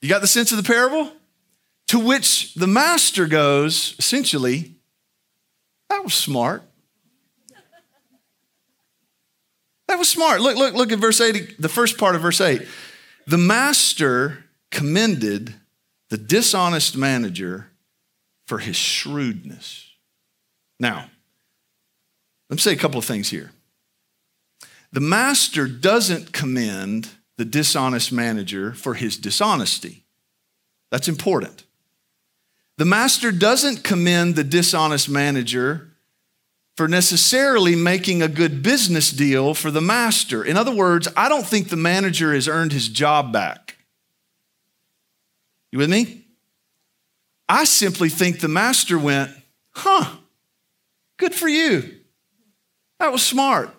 You 0.00 0.08
got 0.08 0.20
the 0.20 0.28
sense 0.28 0.52
of 0.52 0.58
the 0.58 0.62
parable? 0.62 1.10
To 1.88 1.98
which 1.98 2.54
the 2.54 2.66
master 2.66 3.26
goes, 3.26 3.96
essentially, 3.98 4.74
that 5.88 6.04
was 6.04 6.14
smart. 6.14 6.62
That 9.88 9.98
was 9.98 10.08
smart. 10.08 10.42
Look, 10.42 10.56
look, 10.56 10.74
look 10.74 10.92
at 10.92 10.98
verse 10.98 11.20
8, 11.20 11.60
the 11.60 11.68
first 11.68 11.96
part 11.96 12.14
of 12.14 12.20
verse 12.20 12.42
8. 12.42 12.62
The 13.26 13.38
master 13.38 14.44
commended 14.70 15.54
the 16.10 16.18
dishonest 16.18 16.96
manager 16.96 17.70
for 18.46 18.58
his 18.58 18.76
shrewdness. 18.76 19.86
Now, 20.78 21.10
let 22.50 22.56
me 22.56 22.58
say 22.58 22.72
a 22.72 22.76
couple 22.76 22.98
of 22.98 23.04
things 23.06 23.30
here. 23.30 23.50
The 24.92 25.00
master 25.00 25.66
doesn't 25.66 26.32
commend 26.32 27.10
the 27.36 27.44
dishonest 27.44 28.10
manager 28.12 28.72
for 28.72 28.94
his 28.94 29.16
dishonesty. 29.16 30.04
That's 30.90 31.08
important. 31.08 31.64
The 32.78 32.84
master 32.84 33.32
doesn't 33.32 33.84
commend 33.84 34.36
the 34.36 34.44
dishonest 34.44 35.08
manager 35.08 35.88
for 36.76 36.86
necessarily 36.88 37.74
making 37.74 38.22
a 38.22 38.28
good 38.28 38.62
business 38.62 39.10
deal 39.10 39.52
for 39.52 39.70
the 39.70 39.80
master. 39.80 40.44
In 40.44 40.56
other 40.56 40.74
words, 40.74 41.08
I 41.16 41.28
don't 41.28 41.44
think 41.44 41.68
the 41.68 41.76
manager 41.76 42.32
has 42.32 42.46
earned 42.46 42.72
his 42.72 42.88
job 42.88 43.32
back. 43.32 43.76
You 45.72 45.80
with 45.80 45.90
me? 45.90 46.24
I 47.48 47.64
simply 47.64 48.08
think 48.08 48.40
the 48.40 48.48
master 48.48 48.98
went, 48.98 49.30
huh, 49.70 50.16
good 51.16 51.34
for 51.34 51.48
you. 51.48 51.98
That 53.00 53.12
was 53.12 53.22
smart. 53.22 53.74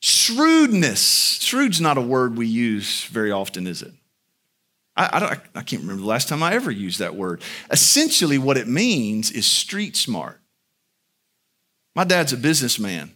Shrewdness. 0.00 1.40
Shrewd's 1.40 1.80
not 1.80 1.98
a 1.98 2.02
word 2.02 2.36
we 2.36 2.46
use 2.46 3.04
very 3.04 3.32
often, 3.32 3.66
is 3.66 3.82
it? 3.82 3.92
I, 4.96 5.10
I, 5.12 5.20
don't, 5.20 5.40
I 5.54 5.62
can't 5.62 5.82
remember 5.82 6.02
the 6.02 6.08
last 6.08 6.28
time 6.28 6.42
I 6.42 6.54
ever 6.54 6.70
used 6.70 6.98
that 6.98 7.14
word. 7.14 7.40
Essentially, 7.70 8.38
what 8.38 8.56
it 8.56 8.68
means 8.68 9.30
is 9.30 9.46
street 9.46 9.96
smart. 9.96 10.40
My 11.94 12.04
dad's 12.04 12.32
a 12.32 12.36
businessman. 12.36 13.14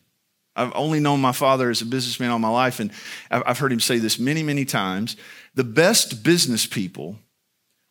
I've 0.55 0.73
only 0.75 1.01
known 1.01 1.21
my 1.21 1.33
father 1.33 1.71
as 1.71 1.81
a 1.81 1.87
businessman 1.87 2.31
all 2.31 2.39
my 2.39 2.49
life, 2.49 2.79
and 2.79 2.91
I've 3.31 3.59
heard 3.59 3.73
him 3.73 3.81
say 3.81 3.99
this 3.99 4.19
many, 4.19 4.43
many 4.43 4.65
times. 4.65 5.17
The 5.55 5.65
best 5.65 6.23
business 6.23 6.67
people 6.67 7.17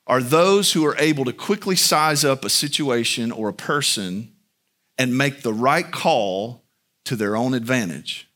are 0.06 0.22
those 0.22 0.74
who 0.74 0.86
are 0.86 0.98
able 0.98 1.26
to 1.26 1.34
quickly 1.34 1.76
size 1.76 2.24
up 2.24 2.44
a 2.44 2.50
situation 2.50 3.32
or 3.32 3.50
a 3.50 3.54
person 3.54 4.32
and 4.98 5.18
make 5.18 5.42
the 5.42 5.54
right 5.54 5.90
call 5.90 6.64
to 7.06 7.16
their 7.16 7.36
own 7.36 7.54
advantage. 7.54 8.30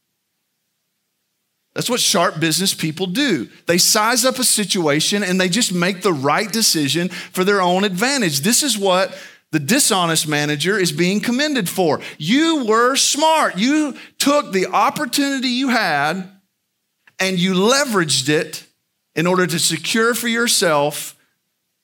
That's 1.75 1.89
what 1.89 1.99
sharp 1.99 2.39
business 2.39 2.73
people 2.73 3.05
do. 3.05 3.49
They 3.67 3.77
size 3.77 4.23
up 4.23 4.39
a 4.39 4.45
situation 4.45 5.23
and 5.23 5.39
they 5.39 5.49
just 5.49 5.73
make 5.73 6.01
the 6.01 6.13
right 6.13 6.49
decision 6.51 7.09
for 7.09 7.43
their 7.43 7.61
own 7.61 7.83
advantage. 7.83 8.39
This 8.39 8.63
is 8.63 8.77
what 8.77 9.15
the 9.51 9.59
dishonest 9.59 10.25
manager 10.25 10.79
is 10.79 10.93
being 10.93 11.19
commended 11.19 11.67
for. 11.67 11.99
You 12.17 12.65
were 12.65 12.95
smart. 12.95 13.57
You 13.57 13.95
took 14.17 14.53
the 14.53 14.67
opportunity 14.67 15.49
you 15.49 15.67
had 15.67 16.29
and 17.19 17.37
you 17.37 17.53
leveraged 17.53 18.29
it 18.29 18.65
in 19.13 19.27
order 19.27 19.45
to 19.45 19.59
secure 19.59 20.13
for 20.13 20.29
yourself 20.29 21.17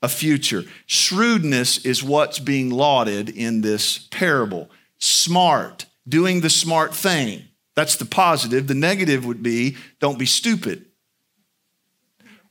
a 0.01 0.07
future. 0.07 0.63
Shrewdness 0.85 1.85
is 1.85 2.01
what's 2.01 2.39
being 2.39 2.69
lauded 2.69 3.29
in 3.29 3.59
this 3.59 3.99
parable. 4.09 4.69
Smart, 4.99 5.85
doing 6.07 6.41
the 6.41 6.49
smart 6.49 6.95
thing. 6.95 7.43
That's 7.81 7.95
the 7.95 8.05
positive. 8.05 8.67
The 8.67 8.75
negative 8.75 9.25
would 9.25 9.41
be 9.41 9.75
don't 9.99 10.19
be 10.19 10.27
stupid 10.27 10.85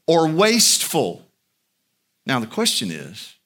or 0.09 0.27
wasteful. 0.27 1.25
Now, 2.27 2.41
the 2.41 2.49
question 2.49 2.91
is 2.91 3.37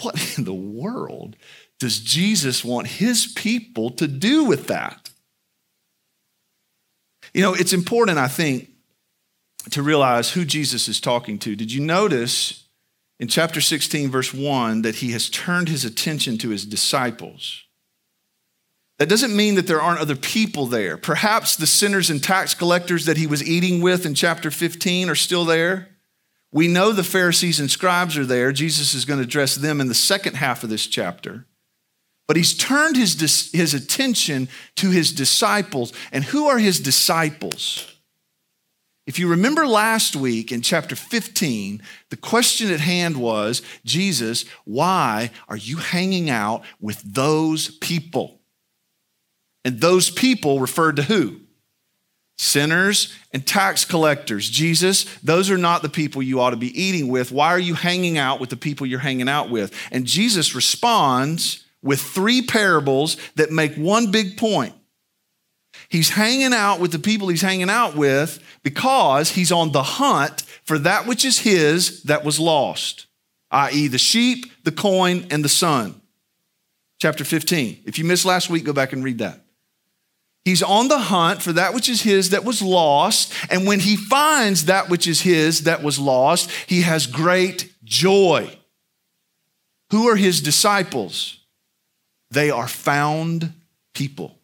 what 0.00 0.34
in 0.38 0.44
the 0.44 0.54
world 0.54 1.36
does 1.78 1.98
Jesus 1.98 2.64
want 2.64 2.86
his 2.86 3.26
people 3.26 3.90
to 3.90 4.08
do 4.08 4.44
with 4.44 4.68
that? 4.68 5.10
You 7.34 7.42
know, 7.42 7.52
it's 7.52 7.74
important, 7.74 8.16
I 8.16 8.28
think, 8.28 8.70
to 9.72 9.82
realize 9.82 10.30
who 10.30 10.46
Jesus 10.46 10.88
is 10.88 11.02
talking 11.02 11.38
to. 11.40 11.54
Did 11.54 11.70
you 11.70 11.82
notice 11.82 12.66
in 13.20 13.28
chapter 13.28 13.60
16, 13.60 14.10
verse 14.10 14.32
1, 14.32 14.80
that 14.80 14.94
he 14.94 15.12
has 15.12 15.28
turned 15.28 15.68
his 15.68 15.84
attention 15.84 16.38
to 16.38 16.48
his 16.48 16.64
disciples? 16.64 17.64
That 18.98 19.08
doesn't 19.08 19.34
mean 19.34 19.56
that 19.56 19.66
there 19.66 19.80
aren't 19.80 20.00
other 20.00 20.16
people 20.16 20.66
there. 20.66 20.96
Perhaps 20.96 21.56
the 21.56 21.66
sinners 21.66 22.10
and 22.10 22.22
tax 22.22 22.54
collectors 22.54 23.06
that 23.06 23.16
he 23.16 23.26
was 23.26 23.42
eating 23.42 23.80
with 23.80 24.06
in 24.06 24.14
chapter 24.14 24.50
15 24.50 25.08
are 25.08 25.14
still 25.14 25.44
there. 25.44 25.88
We 26.52 26.68
know 26.68 26.92
the 26.92 27.02
Pharisees 27.02 27.58
and 27.58 27.70
scribes 27.70 28.18
are 28.18 28.26
there. 28.26 28.52
Jesus 28.52 28.94
is 28.94 29.04
going 29.06 29.18
to 29.18 29.24
address 29.24 29.56
them 29.56 29.80
in 29.80 29.88
the 29.88 29.94
second 29.94 30.36
half 30.36 30.62
of 30.62 30.70
this 30.70 30.86
chapter. 30.86 31.46
But 32.28 32.36
he's 32.36 32.56
turned 32.56 32.96
his, 32.96 33.50
his 33.52 33.74
attention 33.74 34.48
to 34.76 34.90
his 34.90 35.12
disciples. 35.12 35.92
And 36.12 36.24
who 36.24 36.46
are 36.46 36.58
his 36.58 36.78
disciples? 36.78 37.88
If 39.06 39.18
you 39.18 39.28
remember 39.28 39.66
last 39.66 40.14
week 40.14 40.52
in 40.52 40.62
chapter 40.62 40.94
15, 40.94 41.82
the 42.10 42.16
question 42.16 42.70
at 42.70 42.80
hand 42.80 43.16
was 43.16 43.62
Jesus, 43.84 44.44
why 44.64 45.30
are 45.48 45.56
you 45.56 45.78
hanging 45.78 46.30
out 46.30 46.62
with 46.80 47.02
those 47.02 47.76
people? 47.78 48.41
And 49.64 49.80
those 49.80 50.10
people 50.10 50.60
referred 50.60 50.96
to 50.96 51.02
who? 51.02 51.40
Sinners 52.38 53.14
and 53.32 53.46
tax 53.46 53.84
collectors. 53.84 54.48
Jesus, 54.48 55.04
those 55.18 55.50
are 55.50 55.58
not 55.58 55.82
the 55.82 55.88
people 55.88 56.22
you 56.22 56.40
ought 56.40 56.50
to 56.50 56.56
be 56.56 56.80
eating 56.80 57.08
with. 57.08 57.30
Why 57.30 57.48
are 57.48 57.58
you 57.58 57.74
hanging 57.74 58.18
out 58.18 58.40
with 58.40 58.50
the 58.50 58.56
people 58.56 58.86
you're 58.86 58.98
hanging 58.98 59.28
out 59.28 59.50
with? 59.50 59.72
And 59.92 60.06
Jesus 60.06 60.54
responds 60.54 61.64
with 61.82 62.00
three 62.00 62.42
parables 62.42 63.16
that 63.36 63.50
make 63.50 63.74
one 63.74 64.10
big 64.10 64.36
point. 64.36 64.74
He's 65.88 66.10
hanging 66.10 66.54
out 66.54 66.80
with 66.80 66.92
the 66.92 66.98
people 66.98 67.28
he's 67.28 67.42
hanging 67.42 67.70
out 67.70 67.94
with 67.94 68.42
because 68.62 69.30
he's 69.30 69.52
on 69.52 69.72
the 69.72 69.82
hunt 69.82 70.42
for 70.64 70.78
that 70.78 71.06
which 71.06 71.24
is 71.24 71.40
his 71.40 72.02
that 72.04 72.24
was 72.24 72.40
lost, 72.40 73.06
i.e., 73.50 73.88
the 73.88 73.98
sheep, 73.98 74.46
the 74.64 74.72
coin, 74.72 75.26
and 75.30 75.44
the 75.44 75.48
son. 75.48 76.00
Chapter 77.00 77.24
15. 77.24 77.82
If 77.84 77.98
you 77.98 78.04
missed 78.04 78.24
last 78.24 78.48
week, 78.48 78.64
go 78.64 78.72
back 78.72 78.92
and 78.92 79.02
read 79.02 79.18
that. 79.18 79.40
He's 80.44 80.62
on 80.62 80.88
the 80.88 80.98
hunt 80.98 81.40
for 81.40 81.52
that 81.52 81.72
which 81.72 81.88
is 81.88 82.02
his 82.02 82.30
that 82.30 82.44
was 82.44 82.60
lost. 82.62 83.32
And 83.48 83.66
when 83.66 83.80
he 83.80 83.96
finds 83.96 84.64
that 84.64 84.88
which 84.88 85.06
is 85.06 85.20
his 85.20 85.64
that 85.64 85.82
was 85.82 85.98
lost, 85.98 86.50
he 86.66 86.82
has 86.82 87.06
great 87.06 87.72
joy. 87.84 88.58
Who 89.90 90.08
are 90.08 90.16
his 90.16 90.40
disciples? 90.40 91.38
They 92.30 92.50
are 92.50 92.66
found 92.66 93.52
people. 93.94 94.38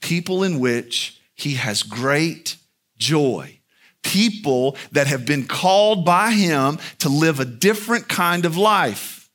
People 0.00 0.42
in 0.42 0.58
which 0.58 1.20
he 1.34 1.54
has 1.54 1.82
great 1.82 2.56
joy. 2.98 3.58
People 4.02 4.76
that 4.90 5.06
have 5.06 5.24
been 5.24 5.46
called 5.46 6.04
by 6.04 6.32
him 6.32 6.78
to 6.98 7.08
live 7.08 7.40
a 7.40 7.44
different 7.44 8.08
kind 8.08 8.44
of 8.44 8.56
life. 8.56 9.30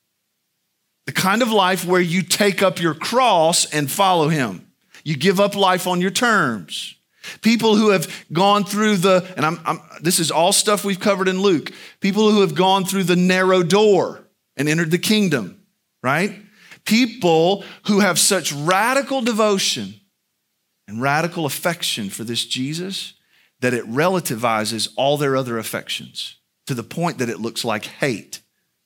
The 1.05 1.13
kind 1.13 1.41
of 1.41 1.49
life 1.49 1.85
where 1.85 2.01
you 2.01 2.21
take 2.21 2.61
up 2.61 2.79
your 2.81 2.93
cross 2.93 3.65
and 3.65 3.89
follow 3.89 4.27
him. 4.27 4.66
You 5.07 5.15
give 5.15 5.39
up 5.39 5.55
life 5.55 5.87
on 5.87 6.01
your 6.01 6.11
terms. 6.11 6.93
People 7.41 7.77
who 7.77 7.91
have 7.91 8.13
gone 8.33 8.65
through 8.65 8.97
the, 8.97 9.25
and 9.37 9.45
I'm, 9.45 9.57
I'm, 9.63 9.79
this 10.01 10.19
is 10.19 10.31
all 10.31 10.51
stuff 10.51 10.83
we've 10.83 10.99
covered 10.99 11.29
in 11.29 11.41
Luke, 11.41 11.71
people 12.01 12.29
who 12.29 12.41
have 12.41 12.53
gone 12.53 12.83
through 12.83 13.05
the 13.05 13.15
narrow 13.15 13.63
door 13.63 14.27
and 14.57 14.67
entered 14.67 14.91
the 14.91 14.97
kingdom, 14.97 15.61
right? 16.03 16.35
People 16.83 17.63
who 17.85 18.01
have 18.01 18.19
such 18.19 18.51
radical 18.51 19.21
devotion 19.21 19.93
and 20.89 21.01
radical 21.01 21.45
affection 21.45 22.09
for 22.09 22.25
this 22.25 22.45
Jesus 22.45 23.13
that 23.61 23.73
it 23.73 23.85
relativizes 23.85 24.89
all 24.97 25.15
their 25.15 25.37
other 25.37 25.57
affections 25.57 26.35
to 26.65 26.73
the 26.73 26.83
point 26.83 27.19
that 27.19 27.29
it 27.29 27.39
looks 27.39 27.63
like 27.63 27.85
hate. 27.85 28.41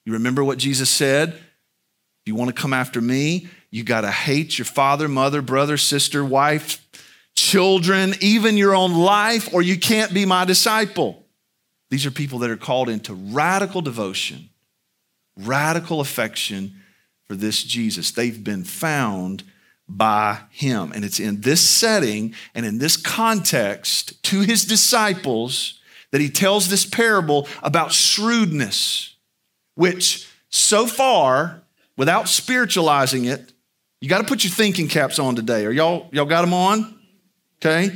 You 0.05 0.13
remember 0.13 0.43
what 0.43 0.59
Jesus 0.59 0.91
said? 0.91 1.29
If 1.29 2.27
you 2.27 2.35
want 2.35 2.55
to 2.55 2.61
come 2.61 2.73
after 2.73 3.01
me, 3.01 3.49
you 3.71 3.83
got 3.83 4.01
to 4.01 4.11
hate 4.11 4.57
your 4.57 4.65
father, 4.65 5.07
mother, 5.07 5.41
brother, 5.41 5.77
sister, 5.77 6.23
wife, 6.23 6.85
children, 7.35 8.13
even 8.19 8.57
your 8.57 8.75
own 8.75 8.93
life, 8.93 9.53
or 9.53 9.61
you 9.61 9.79
can't 9.79 10.13
be 10.13 10.25
my 10.25 10.45
disciple. 10.45 11.25
These 11.89 12.05
are 12.05 12.11
people 12.11 12.39
that 12.39 12.51
are 12.51 12.57
called 12.57 12.89
into 12.89 13.13
radical 13.13 13.81
devotion, 13.81 14.49
radical 15.37 16.01
affection 16.01 16.75
for 17.25 17.35
this 17.35 17.63
Jesus. 17.63 18.11
They've 18.11 18.43
been 18.43 18.65
found 18.65 19.43
by 19.87 20.39
him. 20.51 20.91
And 20.93 21.03
it's 21.03 21.19
in 21.19 21.41
this 21.41 21.61
setting 21.61 22.33
and 22.55 22.65
in 22.65 22.77
this 22.77 22.97
context 22.97 24.21
to 24.23 24.41
his 24.41 24.65
disciples 24.65 25.79
that 26.11 26.21
he 26.21 26.29
tells 26.29 26.69
this 26.69 26.85
parable 26.85 27.47
about 27.63 27.91
shrewdness, 27.91 29.15
which 29.75 30.27
so 30.49 30.85
far, 30.85 31.61
without 31.97 32.27
spiritualizing 32.27 33.25
it, 33.25 33.50
you 34.01 34.09
got 34.09 34.17
to 34.17 34.23
put 34.23 34.43
your 34.43 34.51
thinking 34.51 34.87
caps 34.87 35.19
on 35.19 35.35
today. 35.35 35.65
Are 35.65 35.71
y'all 35.71 36.09
y'all 36.11 36.25
got 36.25 36.41
them 36.41 36.53
on? 36.53 36.99
Okay? 37.57 37.95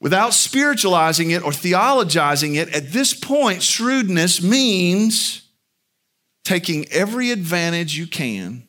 Without 0.00 0.32
spiritualizing 0.34 1.30
it 1.30 1.42
or 1.42 1.50
theologizing 1.50 2.56
it, 2.56 2.74
at 2.74 2.92
this 2.92 3.12
point 3.12 3.62
shrewdness 3.62 4.42
means 4.42 5.42
taking 6.44 6.86
every 6.90 7.30
advantage 7.30 7.96
you 7.96 8.06
can 8.06 8.68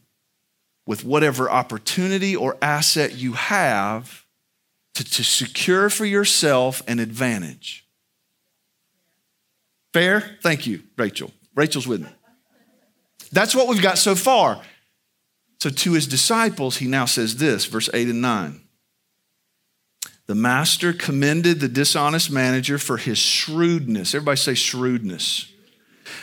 with 0.87 1.03
whatever 1.03 1.49
opportunity 1.49 2.35
or 2.35 2.57
asset 2.61 3.15
you 3.15 3.33
have 3.33 4.25
to, 4.93 5.03
to 5.03 5.23
secure 5.23 5.89
for 5.89 6.05
yourself 6.05 6.81
an 6.87 6.99
advantage. 6.99 7.85
Fair? 9.93 10.37
Thank 10.41 10.65
you, 10.67 10.83
Rachel. 10.97 11.31
Rachel's 11.53 11.87
with 11.87 12.01
me. 12.01 12.09
That's 13.31 13.53
what 13.53 13.67
we've 13.67 13.81
got 13.81 13.97
so 13.97 14.15
far. 14.15 14.61
So, 15.59 15.69
to 15.69 15.93
his 15.93 16.07
disciples, 16.07 16.77
he 16.77 16.87
now 16.87 17.05
says 17.05 17.37
this, 17.37 17.65
verse 17.65 17.89
8 17.93 18.09
and 18.09 18.21
9. 18.21 18.61
The 20.27 20.35
master 20.35 20.91
commended 20.91 21.59
the 21.59 21.67
dishonest 21.67 22.31
manager 22.31 22.77
for 22.77 22.97
his 22.97 23.17
shrewdness. 23.17 24.15
Everybody 24.15 24.37
say 24.37 24.53
shrewdness. 24.55 25.51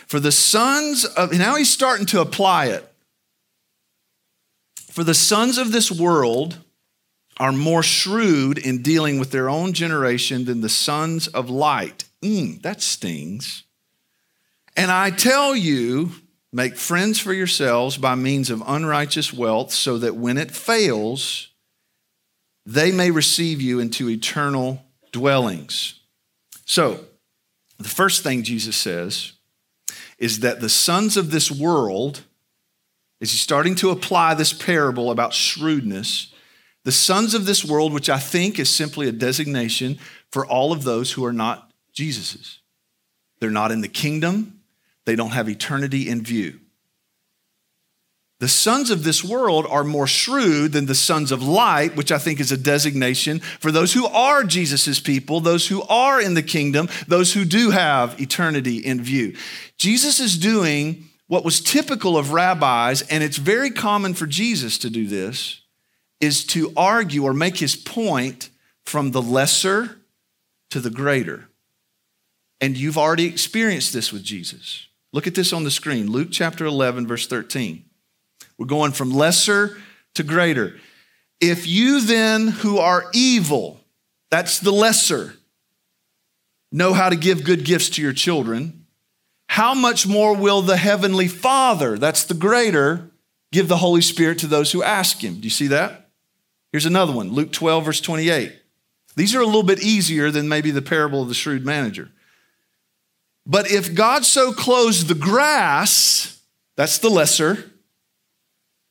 For 0.06 0.20
the 0.20 0.32
sons 0.32 1.04
of, 1.04 1.32
now 1.32 1.56
he's 1.56 1.70
starting 1.70 2.06
to 2.06 2.20
apply 2.20 2.66
it. 2.66 2.88
For 4.90 5.04
the 5.04 5.14
sons 5.14 5.56
of 5.58 5.72
this 5.72 5.90
world 5.90 6.58
are 7.38 7.52
more 7.52 7.82
shrewd 7.82 8.58
in 8.58 8.82
dealing 8.82 9.18
with 9.18 9.30
their 9.30 9.48
own 9.48 9.72
generation 9.72 10.44
than 10.44 10.60
the 10.60 10.68
sons 10.68 11.28
of 11.28 11.48
light. 11.48 12.04
Mm, 12.20 12.60
that 12.62 12.82
stings. 12.82 13.64
And 14.76 14.90
I 14.90 15.10
tell 15.10 15.56
you, 15.56 16.12
make 16.52 16.76
friends 16.76 17.18
for 17.18 17.32
yourselves 17.32 17.96
by 17.96 18.14
means 18.14 18.50
of 18.50 18.62
unrighteous 18.66 19.32
wealth, 19.32 19.72
so 19.72 19.98
that 19.98 20.16
when 20.16 20.36
it 20.36 20.50
fails, 20.50 21.48
they 22.66 22.92
may 22.92 23.10
receive 23.10 23.60
you 23.60 23.80
into 23.80 24.08
eternal 24.08 24.84
dwellings. 25.10 26.00
So, 26.64 27.00
the 27.78 27.88
first 27.88 28.22
thing 28.22 28.42
Jesus 28.42 28.76
says 28.76 29.32
is 30.18 30.40
that 30.40 30.60
the 30.60 30.68
sons 30.68 31.16
of 31.16 31.30
this 31.30 31.50
world 31.50 32.22
is 33.20 33.30
he's 33.30 33.40
starting 33.40 33.74
to 33.76 33.90
apply 33.90 34.34
this 34.34 34.52
parable 34.52 35.10
about 35.10 35.32
shrewdness. 35.32 36.32
The 36.84 36.92
sons 36.92 37.34
of 37.34 37.46
this 37.46 37.64
world, 37.64 37.92
which 37.92 38.10
I 38.10 38.18
think 38.18 38.58
is 38.58 38.68
simply 38.68 39.08
a 39.08 39.12
designation 39.12 39.98
for 40.30 40.46
all 40.46 40.72
of 40.72 40.82
those 40.82 41.12
who 41.12 41.24
are 41.24 41.32
not 41.32 41.70
Jesus's. 41.92 42.60
They're 43.38 43.50
not 43.50 43.72
in 43.72 43.80
the 43.80 43.88
kingdom, 43.88 44.61
they 45.06 45.16
don't 45.16 45.30
have 45.30 45.48
eternity 45.48 46.08
in 46.08 46.22
view. 46.22 46.60
The 48.42 48.48
sons 48.48 48.90
of 48.90 49.04
this 49.04 49.22
world 49.22 49.66
are 49.70 49.84
more 49.84 50.08
shrewd 50.08 50.72
than 50.72 50.86
the 50.86 50.96
sons 50.96 51.30
of 51.30 51.44
light, 51.44 51.94
which 51.94 52.10
I 52.10 52.18
think 52.18 52.40
is 52.40 52.50
a 52.50 52.56
designation 52.56 53.38
for 53.38 53.70
those 53.70 53.92
who 53.92 54.04
are 54.06 54.42
Jesus's 54.42 54.98
people, 54.98 55.38
those 55.38 55.68
who 55.68 55.82
are 55.82 56.20
in 56.20 56.34
the 56.34 56.42
kingdom, 56.42 56.88
those 57.06 57.32
who 57.32 57.44
do 57.44 57.70
have 57.70 58.20
eternity 58.20 58.78
in 58.78 59.00
view. 59.00 59.36
Jesus 59.78 60.18
is 60.18 60.36
doing 60.36 61.04
what 61.28 61.44
was 61.44 61.60
typical 61.60 62.18
of 62.18 62.32
rabbis, 62.32 63.02
and 63.02 63.22
it's 63.22 63.36
very 63.36 63.70
common 63.70 64.12
for 64.12 64.26
Jesus 64.26 64.76
to 64.78 64.90
do 64.90 65.06
this, 65.06 65.60
is 66.20 66.44
to 66.46 66.72
argue 66.76 67.22
or 67.22 67.32
make 67.32 67.58
his 67.58 67.76
point 67.76 68.50
from 68.84 69.12
the 69.12 69.22
lesser 69.22 70.00
to 70.70 70.80
the 70.80 70.90
greater. 70.90 71.48
And 72.60 72.76
you've 72.76 72.98
already 72.98 73.26
experienced 73.26 73.92
this 73.92 74.12
with 74.12 74.24
Jesus. 74.24 74.88
Look 75.12 75.26
at 75.26 75.34
this 75.34 75.52
on 75.52 75.64
the 75.64 75.70
screen 75.70 76.10
Luke 76.10 76.28
chapter 76.30 76.64
11, 76.64 77.06
verse 77.06 77.26
13. 77.26 77.84
We're 78.58 78.66
going 78.66 78.92
from 78.92 79.10
lesser 79.10 79.78
to 80.14 80.22
greater. 80.22 80.76
If 81.40 81.66
you 81.66 82.00
then, 82.00 82.48
who 82.48 82.78
are 82.78 83.06
evil, 83.12 83.80
that's 84.30 84.60
the 84.60 84.70
lesser, 84.70 85.34
know 86.70 86.92
how 86.92 87.08
to 87.08 87.16
give 87.16 87.44
good 87.44 87.64
gifts 87.64 87.90
to 87.90 88.02
your 88.02 88.12
children, 88.12 88.86
how 89.48 89.74
much 89.74 90.06
more 90.06 90.34
will 90.34 90.62
the 90.62 90.76
Heavenly 90.76 91.28
Father, 91.28 91.98
that's 91.98 92.24
the 92.24 92.34
greater, 92.34 93.10
give 93.50 93.68
the 93.68 93.78
Holy 93.78 94.00
Spirit 94.00 94.38
to 94.38 94.46
those 94.46 94.72
who 94.72 94.82
ask 94.82 95.22
Him? 95.22 95.34
Do 95.34 95.42
you 95.42 95.50
see 95.50 95.66
that? 95.66 96.08
Here's 96.70 96.86
another 96.86 97.12
one 97.12 97.30
Luke 97.30 97.52
12, 97.52 97.84
verse 97.84 98.00
28. 98.00 98.56
These 99.14 99.34
are 99.34 99.40
a 99.40 99.46
little 99.46 99.62
bit 99.62 99.82
easier 99.82 100.30
than 100.30 100.48
maybe 100.48 100.70
the 100.70 100.80
parable 100.80 101.20
of 101.20 101.28
the 101.28 101.34
shrewd 101.34 101.66
manager. 101.66 102.10
But 103.46 103.70
if 103.70 103.94
God 103.94 104.24
so 104.24 104.52
clothes 104.52 105.06
the 105.06 105.14
grass, 105.14 106.40
that's 106.76 106.98
the 106.98 107.10
lesser, 107.10 107.70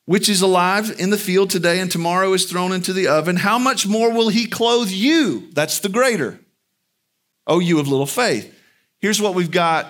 which 0.05 0.27
is 0.27 0.41
alive 0.41 0.93
in 0.99 1.09
the 1.09 1.17
field 1.17 1.49
today 1.49 1.79
and 1.79 1.89
tomorrow 1.89 2.33
is 2.33 2.45
thrown 2.45 2.73
into 2.73 2.91
the 2.91 3.07
oven, 3.07 3.37
how 3.37 3.57
much 3.57 3.87
more 3.87 4.11
will 4.11 4.29
He 4.29 4.45
clothe 4.47 4.89
you? 4.89 5.49
That's 5.53 5.79
the 5.79 5.89
greater. 5.89 6.39
Oh, 7.47 7.59
you 7.59 7.79
of 7.79 7.87
little 7.87 8.05
faith. 8.05 8.53
Here's 8.99 9.21
what 9.21 9.35
we've 9.35 9.51
got 9.51 9.87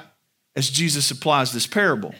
as 0.56 0.69
Jesus 0.69 1.12
applies 1.12 1.52
this 1.52 1.67
parable. 1.67 2.13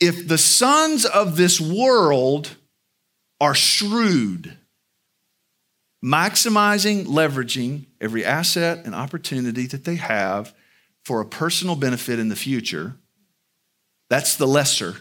If 0.00 0.28
the 0.28 0.38
sons 0.38 1.04
of 1.04 1.36
this 1.36 1.60
world 1.60 2.56
are 3.40 3.54
shrewd, 3.54 4.56
maximizing, 6.04 7.06
leveraging 7.06 7.86
every 8.00 8.24
asset 8.24 8.84
and 8.84 8.94
opportunity 8.94 9.66
that 9.66 9.84
they 9.84 9.96
have 9.96 10.54
for 11.08 11.22
a 11.22 11.24
personal 11.24 11.74
benefit 11.74 12.18
in 12.18 12.28
the 12.28 12.36
future, 12.36 12.94
that's 14.10 14.36
the 14.36 14.46
lesser. 14.46 14.94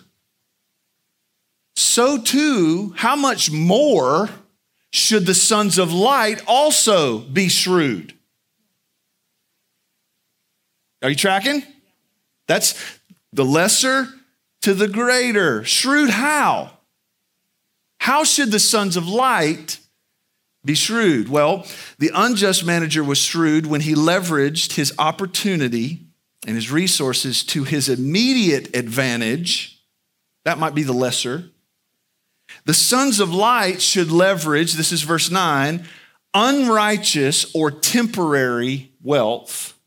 So, 1.75 2.17
too, 2.17 2.93
how 2.95 3.17
much 3.17 3.51
more 3.51 4.29
should 4.89 5.25
the 5.25 5.33
sons 5.33 5.77
of 5.77 5.91
light 5.91 6.41
also 6.47 7.17
be 7.17 7.49
shrewd? 7.49 8.13
Are 11.03 11.09
you 11.09 11.15
tracking? 11.15 11.61
That's 12.47 12.81
the 13.33 13.43
lesser 13.43 14.07
to 14.61 14.73
the 14.73 14.87
greater. 14.87 15.65
Shrewd 15.65 16.09
how? 16.09 16.71
How 17.99 18.23
should 18.23 18.51
the 18.51 18.59
sons 18.61 18.95
of 18.95 19.09
light 19.09 19.79
be 20.67 20.75
shrewd? 20.75 21.29
Well, 21.29 21.65
the 21.97 22.11
unjust 22.13 22.63
manager 22.63 23.03
was 23.03 23.17
shrewd 23.17 23.65
when 23.65 23.81
he 23.81 23.95
leveraged 23.95 24.73
his 24.73 24.93
opportunity 24.99 26.05
and 26.45 26.55
his 26.55 26.71
resources 26.71 27.43
to 27.45 27.63
his 27.63 27.89
immediate 27.89 28.75
advantage. 28.75 29.81
That 30.45 30.59
might 30.59 30.75
be 30.75 30.83
the 30.83 30.93
lesser. 30.93 31.49
The 32.65 32.73
sons 32.73 33.19
of 33.19 33.33
light 33.33 33.81
should 33.81 34.11
leverage, 34.11 34.73
this 34.73 34.91
is 34.91 35.01
verse 35.01 35.31
9, 35.31 35.85
unrighteous 36.33 37.53
or 37.55 37.71
temporary 37.71 38.91
wealth 39.01 39.77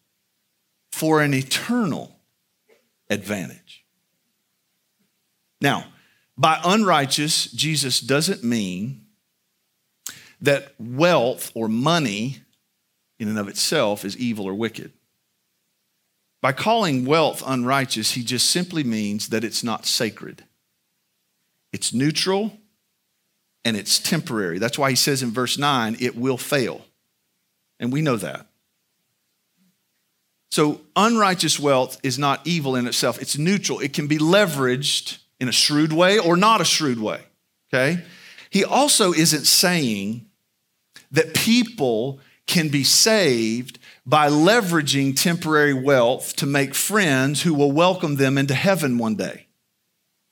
for 0.90 1.22
an 1.22 1.32
eternal 1.32 2.18
advantage. 3.08 3.84
Now, 5.60 5.86
by 6.36 6.60
unrighteous, 6.64 7.50
Jesus 7.52 8.00
doesn't 8.00 8.42
mean 8.42 8.99
that 10.40 10.74
wealth 10.78 11.52
or 11.54 11.68
money 11.68 12.38
in 13.18 13.28
and 13.28 13.38
of 13.38 13.48
itself 13.48 14.04
is 14.04 14.16
evil 14.16 14.46
or 14.46 14.54
wicked. 14.54 14.92
By 16.40 16.52
calling 16.52 17.04
wealth 17.04 17.42
unrighteous, 17.46 18.12
he 18.12 18.24
just 18.24 18.50
simply 18.50 18.82
means 18.82 19.28
that 19.28 19.44
it's 19.44 19.62
not 19.62 19.84
sacred. 19.84 20.44
It's 21.72 21.92
neutral 21.92 22.58
and 23.64 23.76
it's 23.76 23.98
temporary. 23.98 24.58
That's 24.58 24.78
why 24.78 24.90
he 24.90 24.96
says 24.96 25.22
in 25.22 25.30
verse 25.30 25.58
9, 25.58 25.98
it 26.00 26.16
will 26.16 26.38
fail. 26.38 26.86
And 27.78 27.92
we 27.92 28.00
know 28.00 28.16
that. 28.16 28.46
So, 30.50 30.80
unrighteous 30.96 31.60
wealth 31.60 32.00
is 32.02 32.18
not 32.18 32.44
evil 32.44 32.74
in 32.74 32.86
itself, 32.86 33.20
it's 33.20 33.38
neutral. 33.38 33.78
It 33.78 33.92
can 33.92 34.08
be 34.08 34.18
leveraged 34.18 35.18
in 35.38 35.48
a 35.48 35.52
shrewd 35.52 35.92
way 35.92 36.18
or 36.18 36.36
not 36.36 36.60
a 36.60 36.64
shrewd 36.64 36.98
way. 36.98 37.22
Okay? 37.72 38.02
He 38.50 38.64
also 38.64 39.12
isn't 39.12 39.46
saying 39.46 40.26
that 41.10 41.34
people 41.34 42.20
can 42.46 42.68
be 42.68 42.84
saved 42.84 43.78
by 44.04 44.28
leveraging 44.28 45.20
temporary 45.20 45.74
wealth 45.74 46.34
to 46.36 46.46
make 46.46 46.74
friends 46.74 47.42
who 47.42 47.54
will 47.54 47.72
welcome 47.72 48.16
them 48.16 48.36
into 48.36 48.54
heaven 48.54 48.98
one 48.98 49.14
day. 49.14 49.46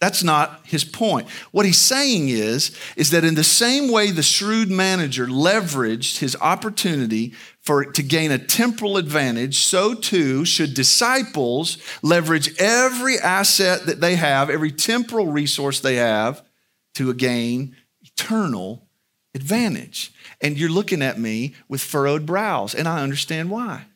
That's 0.00 0.22
not 0.22 0.60
his 0.64 0.84
point. 0.84 1.28
What 1.50 1.66
he's 1.66 1.80
saying 1.80 2.28
is, 2.28 2.76
is 2.96 3.10
that 3.10 3.24
in 3.24 3.34
the 3.34 3.44
same 3.44 3.90
way 3.90 4.10
the 4.10 4.22
shrewd 4.22 4.70
manager 4.70 5.26
leveraged 5.26 6.18
his 6.18 6.36
opportunity 6.40 7.34
for 7.62 7.84
to 7.84 8.02
gain 8.02 8.30
a 8.30 8.38
temporal 8.38 8.96
advantage, 8.96 9.58
so 9.58 9.94
too 9.94 10.44
should 10.44 10.74
disciples 10.74 11.78
leverage 12.02 12.56
every 12.60 13.18
asset 13.18 13.86
that 13.86 14.00
they 14.00 14.14
have, 14.14 14.50
every 14.50 14.70
temporal 14.70 15.26
resource 15.26 15.80
they 15.80 15.96
have 15.96 16.44
to 16.94 17.12
gain 17.14 17.76
eternal 18.02 18.88
advantage. 19.38 20.12
And 20.40 20.59
you're 20.59 20.70
looking 20.70 21.03
at 21.03 21.18
me 21.18 21.55
with 21.68 21.81
furrowed 21.81 22.27
brows, 22.27 22.74
and 22.74 22.87
I 22.87 23.03
understand 23.03 23.51
why. 23.51 23.87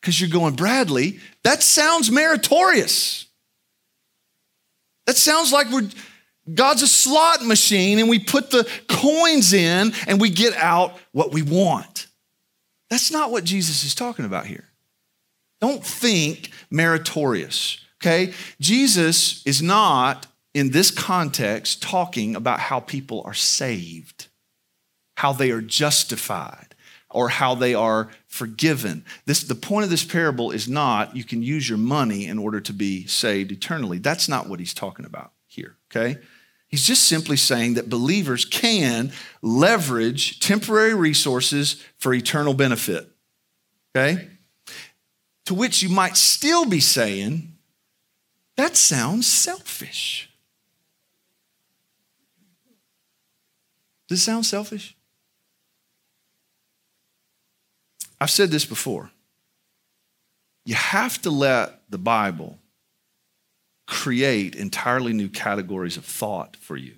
Because 0.00 0.20
you're 0.20 0.30
going, 0.30 0.54
Bradley, 0.54 1.18
that 1.44 1.62
sounds 1.62 2.10
meritorious. 2.10 3.26
That 5.06 5.16
sounds 5.16 5.52
like 5.52 5.70
we're 5.70 5.88
God's 6.54 6.82
a 6.82 6.88
slot 6.88 7.44
machine 7.44 7.98
and 7.98 8.08
we 8.08 8.18
put 8.18 8.50
the 8.50 8.68
coins 8.88 9.52
in 9.52 9.92
and 10.06 10.20
we 10.20 10.30
get 10.30 10.54
out 10.56 10.98
what 11.12 11.32
we 11.32 11.42
want. 11.42 12.06
That's 12.90 13.10
not 13.10 13.30
what 13.30 13.44
Jesus 13.44 13.84
is 13.84 13.94
talking 13.94 14.24
about 14.24 14.46
here. 14.46 14.64
Don't 15.60 15.84
think 15.84 16.50
meritorious, 16.70 17.78
okay? 18.00 18.32
Jesus 18.60 19.44
is 19.46 19.60
not 19.60 20.26
in 20.54 20.70
this 20.70 20.90
context 20.90 21.82
talking 21.82 22.34
about 22.34 22.60
how 22.60 22.80
people 22.80 23.22
are 23.26 23.34
saved, 23.34 24.27
how 25.18 25.32
they 25.32 25.50
are 25.50 25.60
justified, 25.60 26.76
or 27.10 27.28
how 27.28 27.52
they 27.52 27.74
are 27.74 28.08
forgiven. 28.28 29.04
This, 29.26 29.42
the 29.42 29.56
point 29.56 29.82
of 29.82 29.90
this 29.90 30.04
parable 30.04 30.52
is 30.52 30.68
not 30.68 31.16
you 31.16 31.24
can 31.24 31.42
use 31.42 31.68
your 31.68 31.76
money 31.76 32.26
in 32.26 32.38
order 32.38 32.60
to 32.60 32.72
be 32.72 33.04
saved 33.06 33.50
eternally. 33.50 33.98
That's 33.98 34.28
not 34.28 34.48
what 34.48 34.60
he's 34.60 34.72
talking 34.72 35.04
about 35.04 35.32
here, 35.48 35.74
okay? 35.90 36.20
He's 36.68 36.86
just 36.86 37.08
simply 37.08 37.36
saying 37.36 37.74
that 37.74 37.90
believers 37.90 38.44
can 38.44 39.10
leverage 39.42 40.38
temporary 40.38 40.94
resources 40.94 41.84
for 41.96 42.14
eternal 42.14 42.54
benefit, 42.54 43.08
okay? 43.96 44.28
To 45.46 45.54
which 45.54 45.82
you 45.82 45.88
might 45.88 46.16
still 46.16 46.64
be 46.64 46.78
saying, 46.78 47.54
that 48.54 48.76
sounds 48.76 49.26
selfish. 49.26 50.30
Does 54.06 54.20
it 54.20 54.22
sound 54.22 54.46
selfish? 54.46 54.94
I've 58.20 58.30
said 58.30 58.50
this 58.50 58.64
before. 58.64 59.10
You 60.64 60.74
have 60.74 61.22
to 61.22 61.30
let 61.30 61.82
the 61.88 61.98
Bible 61.98 62.58
create 63.86 64.54
entirely 64.54 65.12
new 65.12 65.28
categories 65.28 65.96
of 65.96 66.04
thought 66.04 66.56
for 66.56 66.76
you. 66.76 66.94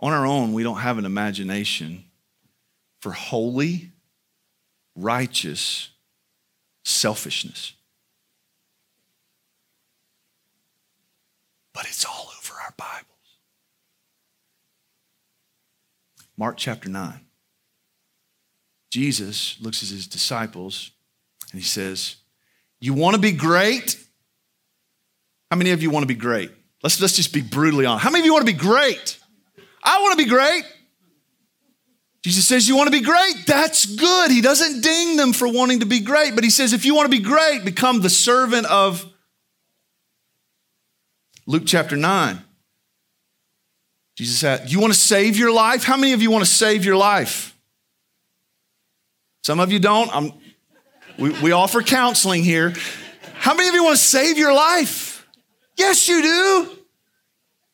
On 0.00 0.12
our 0.12 0.26
own, 0.26 0.52
we 0.52 0.62
don't 0.62 0.78
have 0.78 0.98
an 0.98 1.04
imagination 1.04 2.04
for 3.00 3.12
holy, 3.12 3.92
righteous 4.94 5.90
selfishness. 6.84 7.72
But 11.72 11.86
it's 11.86 12.04
all 12.04 12.30
over 12.38 12.54
our 12.60 12.74
Bibles. 12.76 13.06
Mark 16.36 16.56
chapter 16.56 16.88
9. 16.88 17.27
Jesus 18.90 19.56
looks 19.60 19.82
at 19.82 19.88
his 19.88 20.06
disciples 20.06 20.90
and 21.52 21.60
he 21.60 21.66
says, 21.66 22.16
You 22.80 22.94
want 22.94 23.16
to 23.16 23.20
be 23.20 23.32
great? 23.32 23.98
How 25.50 25.56
many 25.56 25.70
of 25.70 25.82
you 25.82 25.90
want 25.90 26.02
to 26.02 26.08
be 26.08 26.14
great? 26.14 26.50
Let's, 26.82 27.00
let's 27.00 27.16
just 27.16 27.32
be 27.32 27.42
brutally 27.42 27.86
honest. 27.86 28.04
How 28.04 28.10
many 28.10 28.20
of 28.20 28.26
you 28.26 28.32
want 28.32 28.46
to 28.46 28.52
be 28.52 28.58
great? 28.58 29.18
I 29.82 30.00
want 30.00 30.18
to 30.18 30.24
be 30.24 30.28
great. 30.28 30.64
Jesus 32.22 32.46
says, 32.46 32.68
You 32.68 32.76
want 32.76 32.88
to 32.88 32.98
be 32.98 33.04
great? 33.04 33.34
That's 33.46 33.86
good. 33.86 34.30
He 34.30 34.40
doesn't 34.40 34.82
ding 34.82 35.16
them 35.16 35.32
for 35.32 35.50
wanting 35.50 35.80
to 35.80 35.86
be 35.86 36.00
great, 36.00 36.34
but 36.34 36.44
he 36.44 36.50
says, 36.50 36.72
If 36.72 36.84
you 36.84 36.94
want 36.94 37.10
to 37.10 37.16
be 37.16 37.22
great, 37.22 37.64
become 37.64 38.00
the 38.00 38.10
servant 38.10 38.66
of 38.66 39.04
Luke 41.46 41.62
chapter 41.64 41.96
9. 41.96 42.42
Jesus 44.16 44.38
said, 44.38 44.70
You 44.70 44.80
want 44.80 44.92
to 44.92 44.98
save 44.98 45.36
your 45.36 45.52
life? 45.52 45.84
How 45.84 45.96
many 45.96 46.12
of 46.12 46.20
you 46.20 46.30
want 46.30 46.44
to 46.44 46.50
save 46.50 46.84
your 46.84 46.96
life? 46.96 47.57
Some 49.42 49.60
of 49.60 49.72
you 49.72 49.78
don't. 49.78 50.14
I'm, 50.14 50.32
we, 51.18 51.30
we 51.40 51.52
offer 51.52 51.82
counseling 51.82 52.44
here. 52.44 52.74
How 53.34 53.54
many 53.54 53.68
of 53.68 53.74
you 53.74 53.84
want 53.84 53.96
to 53.96 54.02
save 54.02 54.38
your 54.38 54.52
life? 54.52 55.26
Yes, 55.76 56.08
you 56.08 56.22
do. 56.22 56.70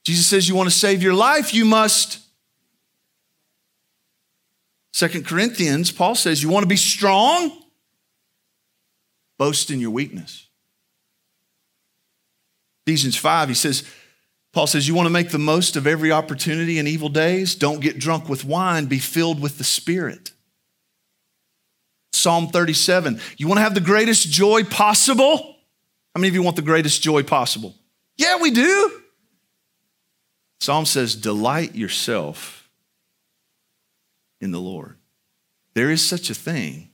Jesus 0.05 0.27
says 0.27 0.49
you 0.49 0.55
want 0.55 0.69
to 0.71 0.77
save 0.77 1.03
your 1.03 1.15
life, 1.15 1.55
you 1.55 1.65
must. 1.65 2.21
Second 4.93 5.27
Corinthians, 5.27 5.91
Paul 5.91 6.15
says 6.15 6.43
you 6.43 6.51
want 6.51 6.63
to 6.63 6.69
be 6.69 6.77
strong, 6.77 7.51
boast 9.39 9.71
in 9.71 9.81
your 9.81 9.91
weakness. 9.91 10.49
Ephesians 12.87 13.17
5, 13.17 13.49
he 13.49 13.55
says, 13.55 13.83
Paul 14.53 14.67
says, 14.67 14.87
You 14.87 14.95
want 14.95 15.07
to 15.07 15.13
make 15.13 15.31
the 15.31 15.39
most 15.39 15.75
of 15.75 15.87
every 15.87 16.13
opportunity 16.13 16.79
in 16.79 16.87
evil 16.87 17.09
days? 17.09 17.55
Don't 17.55 17.81
get 17.81 17.99
drunk 17.99 18.29
with 18.29 18.45
wine, 18.45 18.87
be 18.87 18.99
filled 18.99 19.41
with 19.41 19.59
the 19.59 19.65
Spirit. 19.65 20.33
Psalm 22.15 22.49
37. 22.49 23.21
You 23.37 23.49
want 23.49 23.59
to 23.59 23.63
have 23.63 23.75
the 23.75 23.81
greatest 23.81 24.31
joy 24.31 24.65
possible? 24.65 25.57
How 26.15 26.21
many 26.21 26.29
of 26.29 26.35
you 26.35 26.43
want 26.43 26.57
the 26.57 26.63
greatest 26.63 27.03
joy 27.03 27.23
possible? 27.23 27.75
Yeah, 28.17 28.37
we 28.41 28.51
do. 28.51 29.01
Psalm 30.61 30.87
says, 30.87 31.17
Delight 31.17 31.75
yourself 31.75 32.69
in 34.41 34.53
the 34.53 34.61
Lord. 34.61 34.97
There 35.75 35.91
is 35.91 36.07
such 36.07 36.31
a 36.31 36.35
thing 36.35 36.91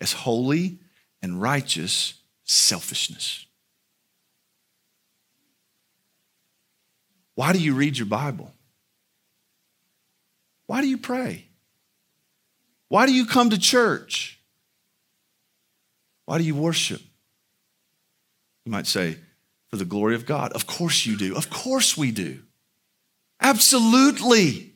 as 0.00 0.12
holy 0.12 0.80
and 1.22 1.40
righteous 1.40 2.14
selfishness. 2.44 3.46
Why 7.36 7.52
do 7.52 7.60
you 7.60 7.74
read 7.74 7.96
your 7.96 8.06
Bible? 8.06 8.52
Why 10.66 10.80
do 10.80 10.88
you 10.88 10.98
pray? 10.98 11.44
Why 12.88 13.06
do 13.06 13.12
you 13.12 13.26
come 13.26 13.50
to 13.50 13.58
church? 13.58 14.37
Why 16.28 16.36
do 16.36 16.44
you 16.44 16.54
worship? 16.54 17.00
You 18.66 18.70
might 18.70 18.86
say, 18.86 19.16
for 19.70 19.76
the 19.76 19.86
glory 19.86 20.14
of 20.14 20.26
God. 20.26 20.52
Of 20.52 20.66
course 20.66 21.06
you 21.06 21.16
do. 21.16 21.34
Of 21.34 21.48
course 21.48 21.96
we 21.96 22.10
do. 22.10 22.42
Absolutely. 23.40 24.74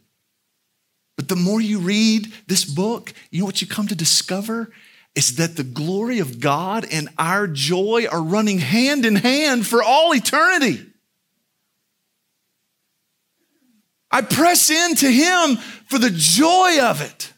But 1.15 1.29
the 1.29 1.37
more 1.37 1.61
you 1.61 1.79
read 1.81 2.33
this 2.47 2.65
book, 2.65 3.13
you 3.31 3.41
know 3.41 3.45
what 3.45 3.61
you 3.61 3.67
come 3.67 3.87
to 3.89 3.95
discover? 3.95 4.73
Is 5.15 5.37
that 5.37 5.57
the 5.57 5.63
glory 5.63 6.21
of 6.21 6.41
God 6.41 6.87
and 6.91 7.11
our 7.19 7.47
joy 7.47 8.07
are 8.11 8.23
running 8.23 8.59
hand 8.59 9.05
in 9.05 9.17
hand 9.17 9.67
for 9.67 9.83
all 9.83 10.15
eternity. 10.15 10.87
I 14.11 14.23
press 14.23 14.71
into 14.71 15.11
Him 15.11 15.57
for 15.85 15.99
the 15.99 16.09
joy 16.11 16.79
of 16.81 17.03
it. 17.03 17.31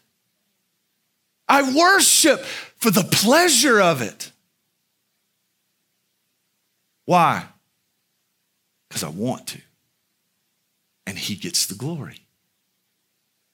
I 1.49 1.75
worship 1.75 2.45
for 2.85 2.91
the 2.91 3.03
pleasure 3.03 3.81
of 3.81 4.03
it. 4.03 4.31
Why? 7.05 7.43
Because 8.87 9.03
I 9.03 9.09
want 9.09 9.47
to. 9.47 9.61
And 11.07 11.17
He 11.17 11.35
gets 11.35 11.65
the 11.65 11.73
glory. 11.73 12.19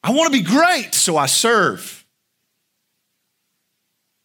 I 0.04 0.12
want 0.12 0.34
to 0.34 0.38
be 0.38 0.44
great, 0.44 0.94
so 0.94 1.16
I 1.16 1.28
serve. 1.28 2.06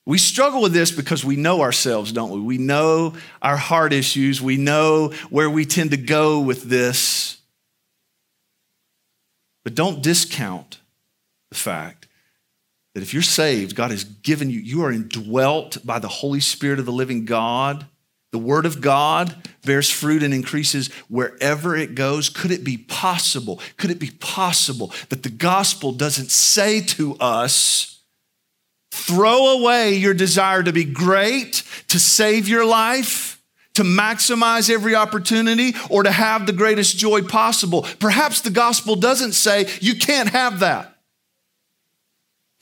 We 0.07 0.19
struggle 0.19 0.61
with 0.61 0.73
this 0.73 0.90
because 0.90 1.25
we 1.25 1.37
know 1.37 1.61
ourselves, 1.61 2.11
don't 2.11 2.33
we? 2.33 2.40
We 2.40 2.59
know 2.59 3.14
our 3.40 3.57
heart 3.57 3.92
issues. 3.92 4.42
We 4.42 4.57
know 4.57 5.12
where 5.31 5.49
we 5.49 5.66
tend 5.66 5.92
to 5.92 5.97
go 5.97 6.40
with 6.40 6.64
this. 6.64 7.38
But 9.62 9.77
don't 9.77 10.03
discount 10.03 10.81
the 11.51 11.57
fact 11.57 12.09
that 12.96 13.02
if 13.02 13.12
you're 13.12 13.22
saved, 13.22 13.76
God 13.76 13.90
has 13.90 14.04
given 14.04 14.48
you, 14.48 14.59
you 14.59 14.82
are 14.82 14.90
indwelt 14.90 15.76
by 15.85 15.98
the 15.98 16.09
Holy 16.09 16.40
Spirit 16.40 16.78
of 16.78 16.87
the 16.87 16.92
living 16.92 17.26
God. 17.26 17.85
The 18.32 18.38
Word 18.38 18.64
of 18.64 18.80
God 18.80 19.37
bears 19.66 19.90
fruit 19.90 20.22
and 20.22 20.32
increases 20.32 20.90
wherever 21.11 21.76
it 21.76 21.94
goes. 21.94 22.30
Could 22.30 22.52
it 22.52 22.64
be 22.64 22.78
possible? 22.78 23.61
Could 23.76 23.90
it 23.90 23.98
be 23.98 24.12
possible 24.12 24.94
that 25.11 25.24
the 25.24 25.28
gospel 25.28 25.92
doesn't 25.92 26.30
say 26.30 26.80
to 26.80 27.16
us, 27.16 28.00
throw 28.90 29.59
away 29.59 29.96
your 29.96 30.14
desire 30.14 30.62
to 30.62 30.72
be 30.72 30.85
great, 30.85 31.64
to 31.88 32.00
save 32.00 32.48
your 32.48 32.64
life, 32.64 33.42
to 33.74 33.82
maximize 33.82 34.70
every 34.70 34.94
opportunity 34.94 35.74
or 35.90 36.02
to 36.02 36.11
have 36.11 36.46
the 36.46 36.52
greatest 36.54 36.96
joy 36.96 37.20
possible. 37.20 37.82
Perhaps 38.00 38.40
the 38.40 38.48
gospel 38.48 38.96
doesn't 38.96 39.32
say 39.32 39.68
you 39.82 39.96
can't 39.96 40.30
have 40.30 40.61
that. 40.61 40.95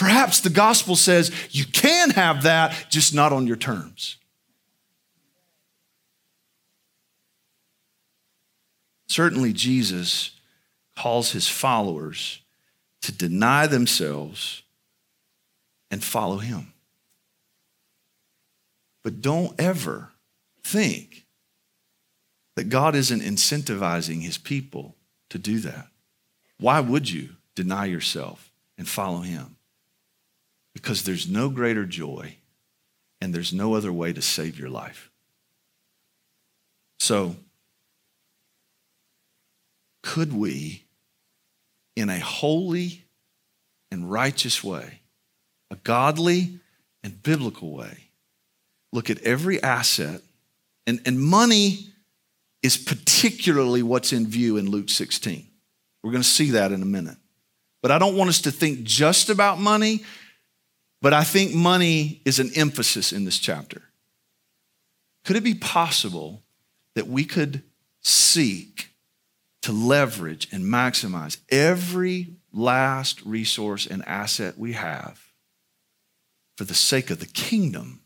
Perhaps 0.04 0.40
the 0.40 0.50
gospel 0.50 0.96
says 0.96 1.32
you 1.50 1.64
can 1.64 2.10
have 2.10 2.42
that, 2.42 2.90
just 2.90 3.14
not 3.14 3.32
on 3.32 3.46
your 3.46 3.56
terms. 3.56 4.18
Certainly, 9.08 9.54
Jesus 9.54 10.32
calls 10.94 11.32
his 11.32 11.48
followers 11.48 12.42
to 13.00 13.12
deny 13.12 13.66
themselves 13.66 14.62
and 15.90 16.04
follow 16.04 16.36
him. 16.36 16.74
But 19.02 19.22
don't 19.22 19.58
ever 19.58 20.10
think 20.62 21.24
that 22.56 22.68
God 22.68 22.94
isn't 22.94 23.22
incentivizing 23.22 24.20
his 24.20 24.36
people 24.36 24.96
to 25.30 25.38
do 25.38 25.60
that. 25.60 25.86
Why 26.58 26.80
would 26.80 27.10
you 27.10 27.30
deny 27.54 27.86
yourself 27.86 28.52
and 28.76 28.86
follow 28.86 29.20
him? 29.20 29.56
Because 30.84 31.04
there's 31.04 31.26
no 31.26 31.48
greater 31.48 31.86
joy 31.86 32.36
and 33.18 33.32
there's 33.34 33.54
no 33.54 33.72
other 33.72 33.90
way 33.90 34.12
to 34.12 34.20
save 34.20 34.58
your 34.58 34.68
life. 34.68 35.10
So, 37.00 37.36
could 40.02 40.34
we, 40.34 40.84
in 41.96 42.10
a 42.10 42.18
holy 42.18 43.06
and 43.90 44.10
righteous 44.12 44.62
way, 44.62 45.00
a 45.70 45.76
godly 45.76 46.60
and 47.02 47.22
biblical 47.22 47.74
way, 47.74 48.10
look 48.92 49.08
at 49.08 49.22
every 49.22 49.62
asset, 49.62 50.20
and, 50.86 51.00
and 51.06 51.18
money 51.18 51.94
is 52.62 52.76
particularly 52.76 53.82
what's 53.82 54.12
in 54.12 54.26
view 54.26 54.58
in 54.58 54.68
Luke 54.68 54.90
16. 54.90 55.46
We're 56.02 56.12
going 56.12 56.22
to 56.22 56.28
see 56.28 56.50
that 56.50 56.72
in 56.72 56.82
a 56.82 56.86
minute. 56.86 57.16
But 57.80 57.90
I 57.90 57.98
don't 57.98 58.16
want 58.16 58.28
us 58.28 58.42
to 58.42 58.50
think 58.50 58.82
just 58.82 59.30
about 59.30 59.58
money, 59.58 60.02
but 61.00 61.12
I 61.12 61.24
think 61.24 61.54
money 61.54 62.20
is 62.24 62.38
an 62.38 62.50
emphasis 62.54 63.12
in 63.12 63.24
this 63.24 63.38
chapter. 63.38 63.82
Could 65.24 65.36
it 65.36 65.44
be 65.44 65.54
possible 65.54 66.42
that 66.94 67.06
we 67.06 67.24
could 67.24 67.62
seek 68.00 68.90
to 69.62 69.72
leverage 69.72 70.48
and 70.52 70.64
maximize 70.64 71.38
every 71.48 72.34
last 72.52 73.22
resource 73.24 73.86
and 73.86 74.06
asset 74.06 74.58
we 74.58 74.72
have 74.74 75.20
for 76.56 76.64
the 76.64 76.74
sake 76.74 77.10
of 77.10 77.18
the 77.18 77.26
kingdom 77.26 78.00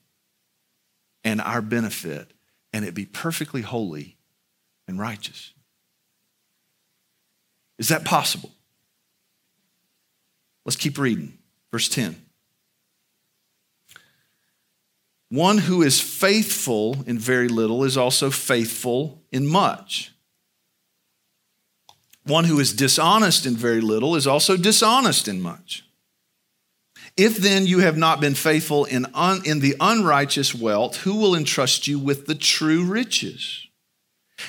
and 1.24 1.40
our 1.40 1.60
benefit, 1.60 2.32
and 2.72 2.84
it 2.84 2.94
be 2.94 3.04
perfectly 3.04 3.60
holy 3.60 4.16
and 4.86 4.98
righteous. 4.98 5.52
Is 7.78 7.88
that 7.88 8.04
possible? 8.04 8.50
Let's 10.64 10.76
keep 10.76 10.98
reading. 10.98 11.38
Verse 11.70 11.88
10. 11.88 12.27
One 15.30 15.58
who 15.58 15.82
is 15.82 16.00
faithful 16.00 17.02
in 17.06 17.18
very 17.18 17.48
little 17.48 17.84
is 17.84 17.96
also 17.96 18.30
faithful 18.30 19.22
in 19.30 19.46
much. 19.46 20.12
One 22.24 22.44
who 22.44 22.60
is 22.60 22.72
dishonest 22.72 23.46
in 23.46 23.56
very 23.56 23.80
little 23.80 24.16
is 24.16 24.26
also 24.26 24.56
dishonest 24.56 25.28
in 25.28 25.40
much. 25.40 25.84
If 27.16 27.36
then 27.38 27.66
you 27.66 27.80
have 27.80 27.96
not 27.96 28.20
been 28.20 28.34
faithful 28.34 28.84
in, 28.84 29.06
un, 29.12 29.42
in 29.44 29.60
the 29.60 29.74
unrighteous 29.80 30.54
wealth, 30.54 30.98
who 30.98 31.16
will 31.16 31.34
entrust 31.34 31.86
you 31.86 31.98
with 31.98 32.26
the 32.26 32.34
true 32.34 32.84
riches? 32.84 33.66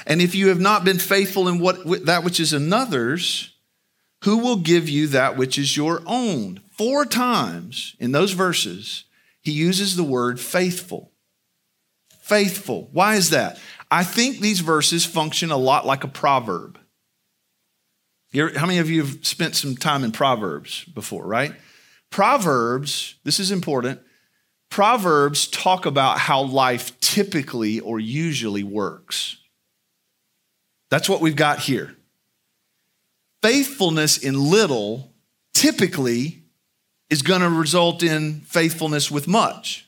And 0.06 0.22
if 0.22 0.36
you 0.36 0.50
have 0.50 0.60
not 0.60 0.84
been 0.84 1.00
faithful 1.00 1.48
in 1.48 1.60
what, 1.60 2.06
that 2.06 2.24
which 2.24 2.40
is 2.40 2.54
another's, 2.54 3.54
who 4.24 4.38
will 4.38 4.58
give 4.58 4.88
you 4.88 5.08
that 5.08 5.36
which 5.36 5.58
is 5.58 5.76
your 5.76 6.02
own? 6.06 6.62
Four 6.78 7.06
times 7.06 7.96
in 8.00 8.12
those 8.12 8.34
verses, 8.34 9.06
he 9.42 9.52
uses 9.52 9.96
the 9.96 10.04
word 10.04 10.40
faithful. 10.40 11.12
Faithful. 12.22 12.90
Why 12.92 13.16
is 13.16 13.32
that? 13.32 13.60
I 13.90 14.04
think 14.04 14.40
these 14.40 14.60
verses 14.60 15.06
function 15.06 15.52
a 15.52 15.58
lot 15.58 15.86
like 15.86 16.04
a 16.04 16.08
proverb. 16.08 16.80
How 18.34 18.68
many 18.68 18.78
of 18.78 18.90
you 18.90 19.04
have 19.04 19.26
spent 19.26 19.56
some 19.56 19.76
time 19.76 20.04
in 20.04 20.12
Proverbs 20.12 20.84
before, 20.86 21.26
right? 21.26 21.54
Proverbs, 22.12 23.16
this 23.24 23.40
is 23.40 23.50
important. 23.50 24.00
Proverbs 24.70 25.48
talk 25.48 25.88
about 25.88 26.20
how 26.20 26.44
life 26.44 27.00
typically 27.00 27.80
or 27.80 28.00
usually 28.00 28.64
works. 28.64 29.38
That's 30.92 31.10
what 31.10 31.22
we've 31.22 31.36
got 31.36 31.60
here. 31.60 31.96
Faithfulness 33.42 34.18
in 34.18 34.40
little 34.40 35.14
typically 35.56 36.39
is 37.10 37.22
going 37.22 37.42
to 37.42 37.50
result 37.50 38.04
in 38.04 38.42
faithfulness 38.42 39.10
with 39.10 39.28
much. 39.28 39.88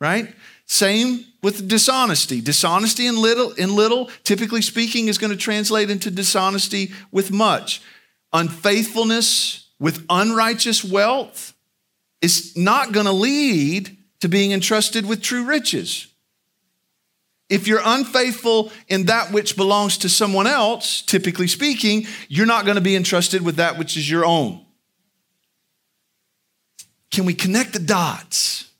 Right? 0.00 0.34
Same 0.66 1.24
with 1.42 1.68
dishonesty. 1.68 2.40
Dishonesty 2.40 3.06
in 3.06 3.20
little, 3.20 3.52
in 3.52 3.74
little, 3.74 4.10
typically 4.24 4.62
speaking, 4.62 5.08
is 5.08 5.16
going 5.16 5.30
to 5.30 5.36
translate 5.36 5.90
into 5.90 6.10
dishonesty 6.10 6.92
with 7.12 7.30
much. 7.30 7.80
Unfaithfulness 8.32 9.68
with 9.78 10.04
unrighteous 10.10 10.84
wealth 10.84 11.54
is 12.20 12.56
not 12.56 12.92
going 12.92 13.06
to 13.06 13.12
lead 13.12 13.96
to 14.20 14.28
being 14.28 14.52
entrusted 14.52 15.06
with 15.06 15.22
true 15.22 15.44
riches. 15.44 16.08
If 17.48 17.68
you're 17.68 17.82
unfaithful 17.84 18.72
in 18.88 19.04
that 19.06 19.30
which 19.30 19.56
belongs 19.56 19.98
to 19.98 20.08
someone 20.08 20.48
else, 20.48 21.00
typically 21.02 21.46
speaking, 21.46 22.06
you're 22.28 22.44
not 22.44 22.64
going 22.64 22.74
to 22.74 22.80
be 22.80 22.96
entrusted 22.96 23.42
with 23.42 23.56
that 23.56 23.78
which 23.78 23.96
is 23.96 24.10
your 24.10 24.24
own. 24.24 24.65
Can 27.10 27.24
we 27.24 27.34
connect 27.34 27.72
the 27.72 27.78
dots? 27.78 28.70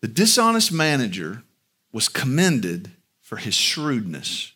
The 0.00 0.08
dishonest 0.08 0.72
manager 0.72 1.42
was 1.92 2.08
commended 2.08 2.90
for 3.20 3.36
his 3.36 3.54
shrewdness. 3.54 4.52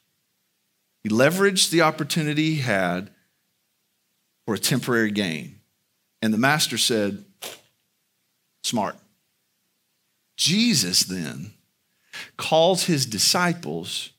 He 1.02 1.09
leveraged 1.09 1.70
the 1.70 1.83
opportunity 1.83 2.54
he 2.54 2.61
had 2.61 3.11
for 4.44 4.54
a 4.54 4.59
temporary 4.59 5.11
gain. 5.11 5.61
And 6.20 6.35
the 6.35 6.38
master 6.38 6.76
said, 6.76 7.24
Smart. 8.62 8.96
Jesus 10.37 11.04
then 11.04 11.52
calls 12.37 12.85
his 12.85 13.07
disciples 13.07 14.11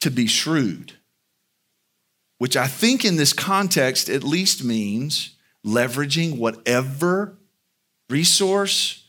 to 0.00 0.10
be 0.10 0.26
shrewd, 0.26 0.92
which 2.38 2.56
I 2.56 2.66
think 2.66 3.04
in 3.04 3.16
this 3.16 3.32
context 3.32 4.08
at 4.08 4.22
least 4.22 4.64
means 4.64 5.36
leveraging 5.66 6.38
whatever 6.38 7.38
resource, 8.08 9.06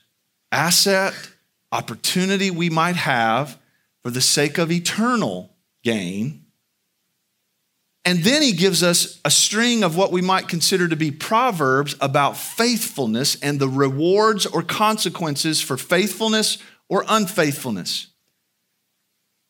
asset, 0.52 1.14
opportunity 1.72 2.52
we 2.52 2.70
might 2.70 2.96
have 2.96 3.58
for 4.04 4.12
the 4.12 4.22
sake 4.22 4.58
of 4.58 4.72
eternal 4.72 5.56
gain 5.84 6.44
and 8.06 8.24
then 8.24 8.42
he 8.42 8.52
gives 8.52 8.84
us 8.84 9.20
a 9.24 9.32
string 9.32 9.84
of 9.84 9.96
what 9.96 10.12
we 10.12 10.22
might 10.22 10.50
consider 10.50 10.88
to 10.90 10.96
be 10.96 11.10
proverbs 11.10 11.96
about 12.02 12.36
faithfulness 12.36 13.38
and 13.42 13.60
the 13.60 13.70
rewards 13.70 14.46
or 14.46 14.62
consequences 14.62 15.62
for 15.62 15.78
faithfulness 15.78 16.58
or 16.90 17.06
unfaithfulness. 17.08 18.08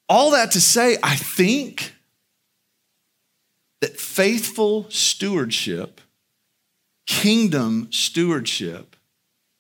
All 0.08 0.32
that 0.32 0.52
to 0.52 0.62
say, 0.62 0.98
I 1.02 1.16
think 1.16 1.96
that 3.82 4.00
faithful 4.00 4.86
stewardship, 4.90 6.00
kingdom 7.06 7.88
stewardship, 7.92 8.96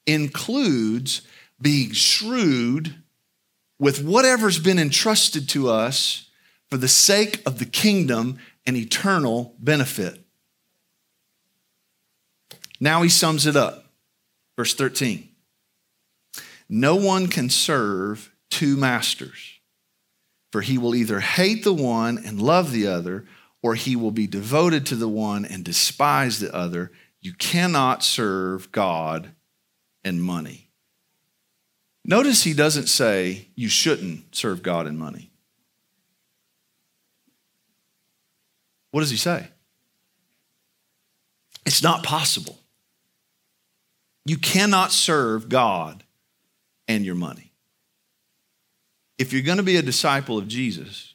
includes 0.05 1.21
being 1.61 1.91
shrewd 1.91 2.95
with 3.79 4.03
whatever's 4.03 4.59
been 4.59 4.79
entrusted 4.79 5.47
to 5.49 5.69
us 5.69 6.29
for 6.69 6.77
the 6.77 6.87
sake 6.87 7.41
of 7.45 7.59
the 7.59 7.65
kingdom 7.65 8.39
and 8.65 8.75
eternal 8.75 9.55
benefit. 9.59 10.23
Now 12.79 13.01
he 13.01 13.09
sums 13.09 13.45
it 13.45 13.55
up. 13.55 13.85
Verse 14.57 14.73
13 14.73 15.29
No 16.69 16.95
one 16.95 17.27
can 17.27 17.49
serve 17.49 18.31
two 18.49 18.77
masters, 18.77 19.59
for 20.51 20.61
he 20.61 20.77
will 20.77 20.95
either 20.95 21.19
hate 21.19 21.63
the 21.63 21.73
one 21.73 22.17
and 22.25 22.41
love 22.41 22.71
the 22.71 22.87
other, 22.87 23.25
or 23.61 23.75
he 23.75 23.95
will 23.95 24.11
be 24.11 24.27
devoted 24.27 24.85
to 24.87 24.95
the 24.95 25.07
one 25.07 25.45
and 25.45 25.63
despise 25.63 26.39
the 26.39 26.53
other. 26.53 26.91
You 27.23 27.31
cannot 27.33 28.03
serve 28.03 28.71
God 28.73 29.31
and 30.03 30.21
money. 30.21 30.69
Notice 32.03 32.43
he 32.43 32.53
doesn't 32.53 32.87
say 32.87 33.47
you 33.55 33.69
shouldn't 33.69 34.35
serve 34.35 34.61
God 34.61 34.87
and 34.87 34.99
money. 34.99 35.31
What 38.91 38.99
does 38.99 39.09
he 39.09 39.15
say? 39.17 39.47
It's 41.65 41.81
not 41.81 42.03
possible. 42.03 42.59
You 44.25 44.37
cannot 44.37 44.91
serve 44.91 45.47
God 45.47 46.03
and 46.89 47.05
your 47.05 47.15
money. 47.15 47.53
if 49.17 49.31
you're 49.31 49.41
going 49.41 49.57
to 49.57 49.63
be 49.63 49.77
a 49.77 49.81
disciple 49.81 50.37
of 50.37 50.49
Jesus, 50.49 51.13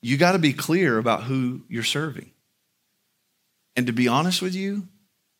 you 0.00 0.16
got 0.16 0.32
to 0.32 0.38
be 0.38 0.54
clear 0.54 0.96
about 0.96 1.24
who 1.24 1.60
you're 1.68 1.82
serving. 1.82 2.31
And 3.76 3.86
to 3.86 3.92
be 3.92 4.08
honest 4.08 4.42
with 4.42 4.54
you, 4.54 4.88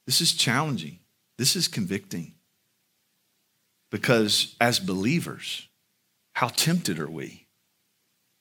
this 0.07 0.21
is 0.21 0.33
challenging. 0.33 0.99
This 1.39 1.57
is 1.57 1.69
convicting. 1.69 2.35
Because 3.91 4.57
as 4.61 4.81
believers, 4.81 5.69
how 6.33 6.49
tempted 6.49 6.99
are 6.99 7.11
we 7.11 7.47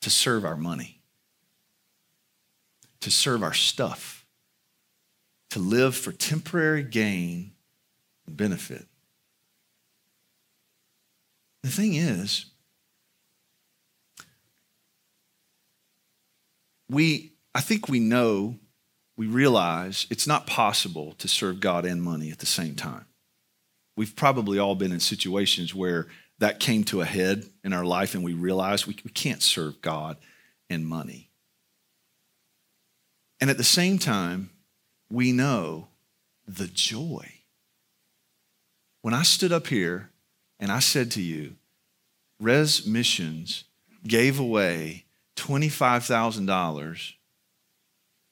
to 0.02 0.10
serve 0.10 0.46
our 0.46 0.56
money, 0.56 1.02
to 3.02 3.12
serve 3.12 3.44
our 3.44 3.54
stuff, 3.54 4.26
to 5.50 5.60
live 5.60 5.96
for 5.96 6.14
temporary 6.14 6.84
gain 6.84 7.52
and 8.26 8.38
benefit? 8.38 8.88
The 11.64 11.70
thing 11.70 11.96
is, 11.96 12.46
we, 16.90 17.34
I 17.54 17.62
think 17.62 17.88
we 17.88 18.00
know, 18.00 18.56
we 19.18 19.28
realize 19.28 20.08
it's 20.10 20.28
not 20.28 20.48
possible 20.48 21.14
to 21.14 21.28
serve 21.28 21.60
God 21.60 21.86
and 21.86 22.02
money 22.02 22.32
at 22.32 22.40
the 22.40 22.46
same 22.46 22.76
time. 22.76 23.06
We've 23.96 24.16
probably 24.16 24.58
all 24.58 24.76
been 24.76 24.92
in 24.92 25.00
situations 25.00 25.76
where 25.76 26.08
that 26.40 26.60
came 26.60 26.84
to 26.86 27.02
a 27.02 27.06
head 27.06 27.46
in 27.64 27.72
our 27.72 27.86
life 27.86 28.16
and 28.16 28.24
we 28.24 28.34
realized 28.34 28.88
we, 28.88 28.94
can't 28.94 29.44
serve 29.44 29.82
God 29.82 30.18
and 30.70 30.88
money. 30.88 31.30
And 33.40 33.50
at 33.50 33.58
the 33.58 33.64
same 33.64 34.00
time, 34.00 34.50
we 35.10 35.32
know 35.32 35.90
the 36.48 36.68
joy. 36.68 37.28
When 39.02 39.14
I 39.14 39.24
stood 39.24 39.52
up 39.52 39.68
here 39.68 40.10
and 40.60 40.72
I 40.72 40.80
said 40.80 41.12
to 41.12 41.22
you, 41.22 41.58
Rez 42.40 42.88
Missions 42.88 43.66
gave 44.08 44.40
away 44.40 45.06
$25,000 45.36 47.14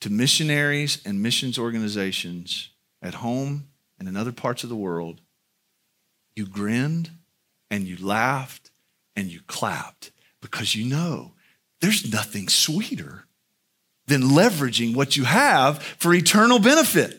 to 0.01 0.09
missionaries 0.09 1.01
and 1.05 1.21
missions 1.21 1.57
organizations 1.57 2.69
at 3.01 3.15
home 3.15 3.67
and 3.97 4.07
in 4.07 4.15
other 4.15 4.31
parts 4.31 4.63
of 4.63 4.69
the 4.69 4.75
world, 4.75 5.21
you 6.35 6.45
grinned 6.45 7.11
and 7.69 7.87
you 7.87 7.97
laughed 7.97 8.71
and 9.15 9.27
you 9.27 9.41
clapped 9.47 10.11
because 10.41 10.75
you 10.75 10.85
know 10.85 11.33
there's 11.81 12.11
nothing 12.11 12.47
sweeter 12.47 13.25
than 14.07 14.21
leveraging 14.23 14.95
what 14.95 15.15
you 15.15 15.23
have 15.23 15.81
for 15.83 16.13
eternal 16.13 16.59
benefit. 16.59 17.15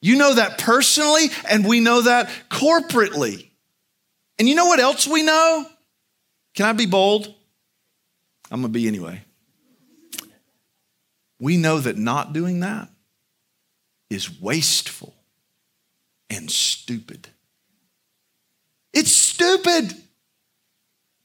You 0.00 0.16
know 0.16 0.34
that 0.34 0.58
personally, 0.58 1.30
and 1.48 1.66
we 1.66 1.80
know 1.80 2.02
that 2.02 2.28
corporately. 2.50 3.48
And 4.38 4.48
you 4.48 4.54
know 4.54 4.66
what 4.66 4.80
else 4.80 5.06
we 5.06 5.22
know? 5.22 5.66
Can 6.54 6.66
I 6.66 6.72
be 6.72 6.86
bold? 6.86 7.32
I'm 8.50 8.62
to 8.62 8.68
be 8.68 8.86
anyway. 8.86 9.22
We 11.40 11.56
know 11.56 11.78
that 11.78 11.98
not 11.98 12.32
doing 12.32 12.60
that 12.60 12.88
is 14.10 14.40
wasteful 14.40 15.14
and 16.30 16.50
stupid. 16.50 17.28
It's 18.92 19.12
stupid. 19.12 19.94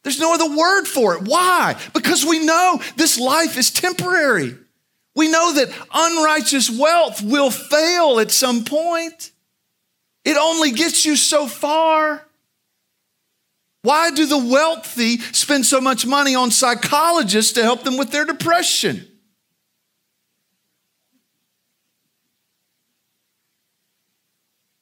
There's 0.04 0.20
no 0.20 0.34
other 0.34 0.56
word 0.56 0.86
for 0.86 1.16
it. 1.16 1.24
Why? 1.24 1.80
Because 1.94 2.26
we 2.26 2.44
know 2.44 2.82
this 2.96 3.20
life 3.20 3.58
is 3.58 3.70
temporary. 3.70 4.58
We 5.16 5.30
know 5.30 5.54
that 5.54 5.70
unrighteous 5.94 6.70
wealth 6.70 7.22
will 7.22 7.52
fail 7.52 8.20
at 8.20 8.32
some 8.32 8.64
point. 8.64 9.32
It 10.24 10.38
only 10.38 10.72
gets 10.72 11.06
you 11.06 11.16
so 11.16 11.48
far. 11.48 12.26
Why 13.82 14.12
do 14.12 14.26
the 14.26 14.38
wealthy 14.38 15.18
spend 15.18 15.66
so 15.66 15.80
much 15.80 16.06
money 16.06 16.36
on 16.36 16.52
psychologists 16.52 17.54
to 17.54 17.64
help 17.64 17.84
them 17.84 17.98
with 17.98 18.12
their 18.12 18.26
depression? 18.26 19.09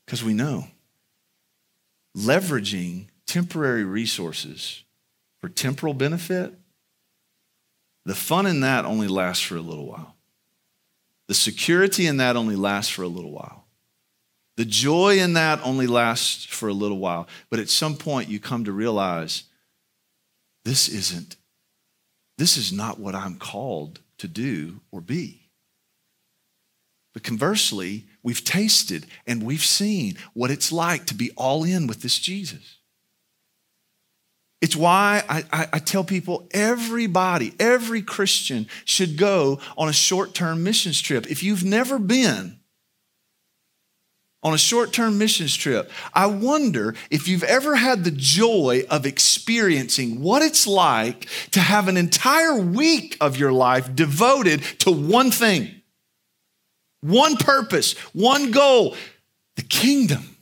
Because 0.07 0.23
we 0.23 0.33
know 0.33 0.65
leveraging 2.17 3.07
temporary 3.27 3.83
resources 3.83 4.83
for 5.39 5.49
temporal 5.49 5.93
benefit, 5.93 6.53
the 8.05 8.15
fun 8.15 8.47
in 8.47 8.61
that 8.61 8.85
only 8.85 9.07
lasts 9.07 9.43
for 9.43 9.57
a 9.57 9.61
little 9.61 9.85
while. 9.85 10.15
The 11.27 11.33
security 11.33 12.07
in 12.07 12.17
that 12.17 12.37
only 12.37 12.55
lasts 12.55 12.91
for 12.91 13.03
a 13.03 13.07
little 13.07 13.31
while. 13.31 13.65
The 14.55 14.65
joy 14.65 15.19
in 15.19 15.33
that 15.33 15.59
only 15.61 15.85
lasts 15.85 16.45
for 16.45 16.69
a 16.69 16.73
little 16.73 16.97
while. 16.97 17.27
But 17.49 17.59
at 17.59 17.69
some 17.69 17.97
point, 17.97 18.29
you 18.29 18.39
come 18.39 18.63
to 18.63 18.71
realize 18.71 19.43
this 20.63 20.87
isn't, 20.87 21.35
this 22.37 22.57
is 22.57 22.71
not 22.71 22.97
what 22.97 23.13
I'm 23.13 23.35
called 23.35 23.99
to 24.19 24.27
do 24.27 24.79
or 24.89 25.01
be. 25.01 25.49
But 27.13 27.23
conversely, 27.23 28.05
we've 28.27 28.43
tasted 28.43 29.05
and 29.25 29.41
we've 29.41 29.63
seen 29.63 30.17
what 30.33 30.51
it's 30.51 30.69
like 30.69 31.05
to 31.05 31.15
be 31.15 31.31
all 31.37 31.63
in 31.63 31.87
with 31.87 32.01
this 32.01 32.19
Jesus. 32.19 32.79
It's 34.59 34.75
why 34.75 35.23
I, 35.29 35.45
I, 35.53 35.67
I, 35.71 35.79
tell 35.79 36.03
people 36.03 36.45
everybody, 36.51 37.53
every 37.57 38.01
Christian 38.01 38.67
should 38.83 39.15
go 39.15 39.61
on 39.77 39.87
a 39.87 39.93
short 39.93 40.33
term 40.33 40.61
missions 40.61 40.99
trip. 40.99 41.31
If 41.31 41.41
you've 41.41 41.63
never 41.63 41.97
been, 41.97 42.59
on 44.43 44.53
a 44.53 44.57
short 44.57 44.91
term 44.91 45.17
missions 45.17 45.55
trip, 45.55 45.89
I 46.13 46.25
wonder 46.25 46.95
if 47.09 47.29
you've 47.29 47.43
ever 47.43 47.75
had 47.75 48.03
the 48.03 48.11
joy 48.11 48.83
of 48.89 49.05
experiencing 49.05 50.21
what 50.21 50.41
it's 50.41 50.67
like 50.67 51.29
to 51.51 51.61
have 51.61 51.87
an 51.87 51.95
entire 51.95 52.57
week 52.57 53.15
of 53.21 53.37
your 53.37 53.53
life 53.53 53.95
devoted 53.95 54.63
to 54.79 54.91
one 54.91 55.31
thing, 55.31 55.76
one 57.07 57.37
purpose, 57.37 57.93
one 58.13 58.51
goal 58.51 58.95
the 59.55 59.63
kingdom. 59.63 60.37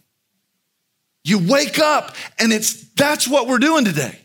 You 1.23 1.39
wake 1.39 1.79
up 1.79 2.15
and 2.37 2.53
it's 2.53 2.83
that's 2.91 3.27
what 3.27 3.47
we're 3.47 3.57
doing 3.57 3.85
today. 3.85 4.19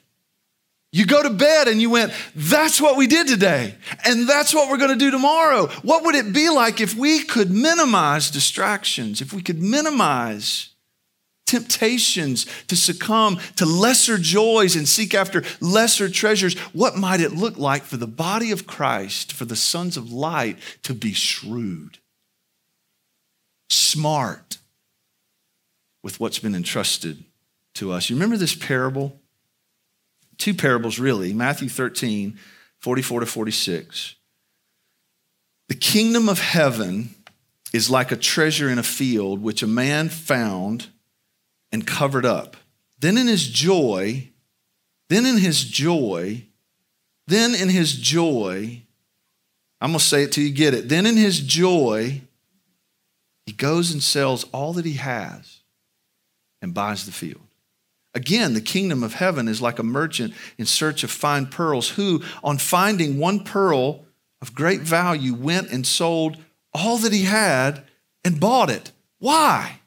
You 0.92 1.06
go 1.06 1.22
to 1.22 1.30
bed 1.30 1.68
and 1.68 1.80
you 1.80 1.88
went, 1.88 2.12
that's 2.34 2.80
what 2.80 2.96
we 2.96 3.06
did 3.06 3.28
today. 3.28 3.76
And 4.04 4.28
that's 4.28 4.52
what 4.52 4.68
we're 4.68 4.76
going 4.76 4.90
to 4.90 4.96
do 4.96 5.12
tomorrow. 5.12 5.68
What 5.82 6.04
would 6.04 6.16
it 6.16 6.32
be 6.32 6.50
like 6.50 6.80
if 6.80 6.96
we 6.96 7.22
could 7.22 7.50
minimize 7.50 8.28
distractions, 8.28 9.20
if 9.20 9.32
we 9.32 9.40
could 9.40 9.62
minimize 9.62 10.70
temptations 11.46 12.46
to 12.66 12.74
succumb 12.74 13.38
to 13.56 13.66
lesser 13.66 14.18
joys 14.18 14.74
and 14.74 14.88
seek 14.88 15.14
after 15.14 15.44
lesser 15.60 16.08
treasures? 16.08 16.58
What 16.72 16.96
might 16.96 17.20
it 17.20 17.32
look 17.32 17.56
like 17.56 17.84
for 17.84 17.96
the 17.96 18.08
body 18.08 18.50
of 18.50 18.66
Christ, 18.66 19.32
for 19.32 19.44
the 19.44 19.54
sons 19.54 19.96
of 19.96 20.12
light 20.12 20.58
to 20.82 20.92
be 20.92 21.12
shrewd, 21.12 21.99
smart 23.70 24.58
with 26.02 26.20
what's 26.20 26.38
been 26.38 26.54
entrusted 26.54 27.24
to 27.74 27.92
us? 27.92 28.10
You 28.10 28.16
remember 28.16 28.36
this 28.36 28.54
parable? 28.54 29.20
two 30.40 30.54
parables 30.54 30.98
really 30.98 31.32
Matthew 31.32 31.68
13, 31.68 32.36
44 32.78 33.20
to 33.20 33.26
46. 33.26 34.16
The 35.68 35.74
kingdom 35.76 36.28
of 36.28 36.40
heaven 36.40 37.14
is 37.72 37.90
like 37.90 38.10
a 38.10 38.16
treasure 38.16 38.68
in 38.68 38.78
a 38.78 38.82
field 38.82 39.40
which 39.40 39.62
a 39.62 39.68
man 39.68 40.08
found 40.08 40.88
and 41.70 41.86
covered 41.86 42.26
up. 42.26 42.56
Then 42.98 43.16
in 43.16 43.28
his 43.28 43.46
joy, 43.46 44.30
then 45.08 45.24
in 45.24 45.38
his 45.38 45.62
joy, 45.62 46.44
then 47.28 47.54
in 47.54 47.68
his 47.68 47.92
joy, 47.92 48.82
I'm 49.80 49.90
going 49.90 50.00
to 50.00 50.04
say 50.04 50.24
it 50.24 50.32
till 50.32 50.42
you 50.42 50.50
get 50.50 50.74
it. 50.74 50.88
Then 50.88 51.06
in 51.06 51.16
his 51.16 51.38
joy, 51.38 52.22
he 53.46 53.52
goes 53.52 53.90
and 53.92 54.02
sells 54.02 54.44
all 54.52 54.72
that 54.74 54.84
he 54.84 54.94
has 54.94 55.60
and 56.62 56.74
buys 56.74 57.06
the 57.06 57.12
field. 57.12 57.46
Again, 58.14 58.54
the 58.54 58.60
kingdom 58.60 59.02
of 59.02 59.14
heaven 59.14 59.46
is 59.46 59.62
like 59.62 59.78
a 59.78 59.84
merchant 59.84 60.34
in 60.58 60.66
search 60.66 61.04
of 61.04 61.10
fine 61.10 61.46
pearls 61.46 61.90
who, 61.90 62.22
on 62.42 62.58
finding 62.58 63.18
one 63.18 63.44
pearl 63.44 64.04
of 64.42 64.54
great 64.54 64.80
value, 64.80 65.32
went 65.32 65.70
and 65.70 65.86
sold 65.86 66.36
all 66.72 66.98
that 66.98 67.12
he 67.12 67.24
had 67.24 67.84
and 68.24 68.40
bought 68.40 68.70
it. 68.70 68.90
Why? 69.18 69.80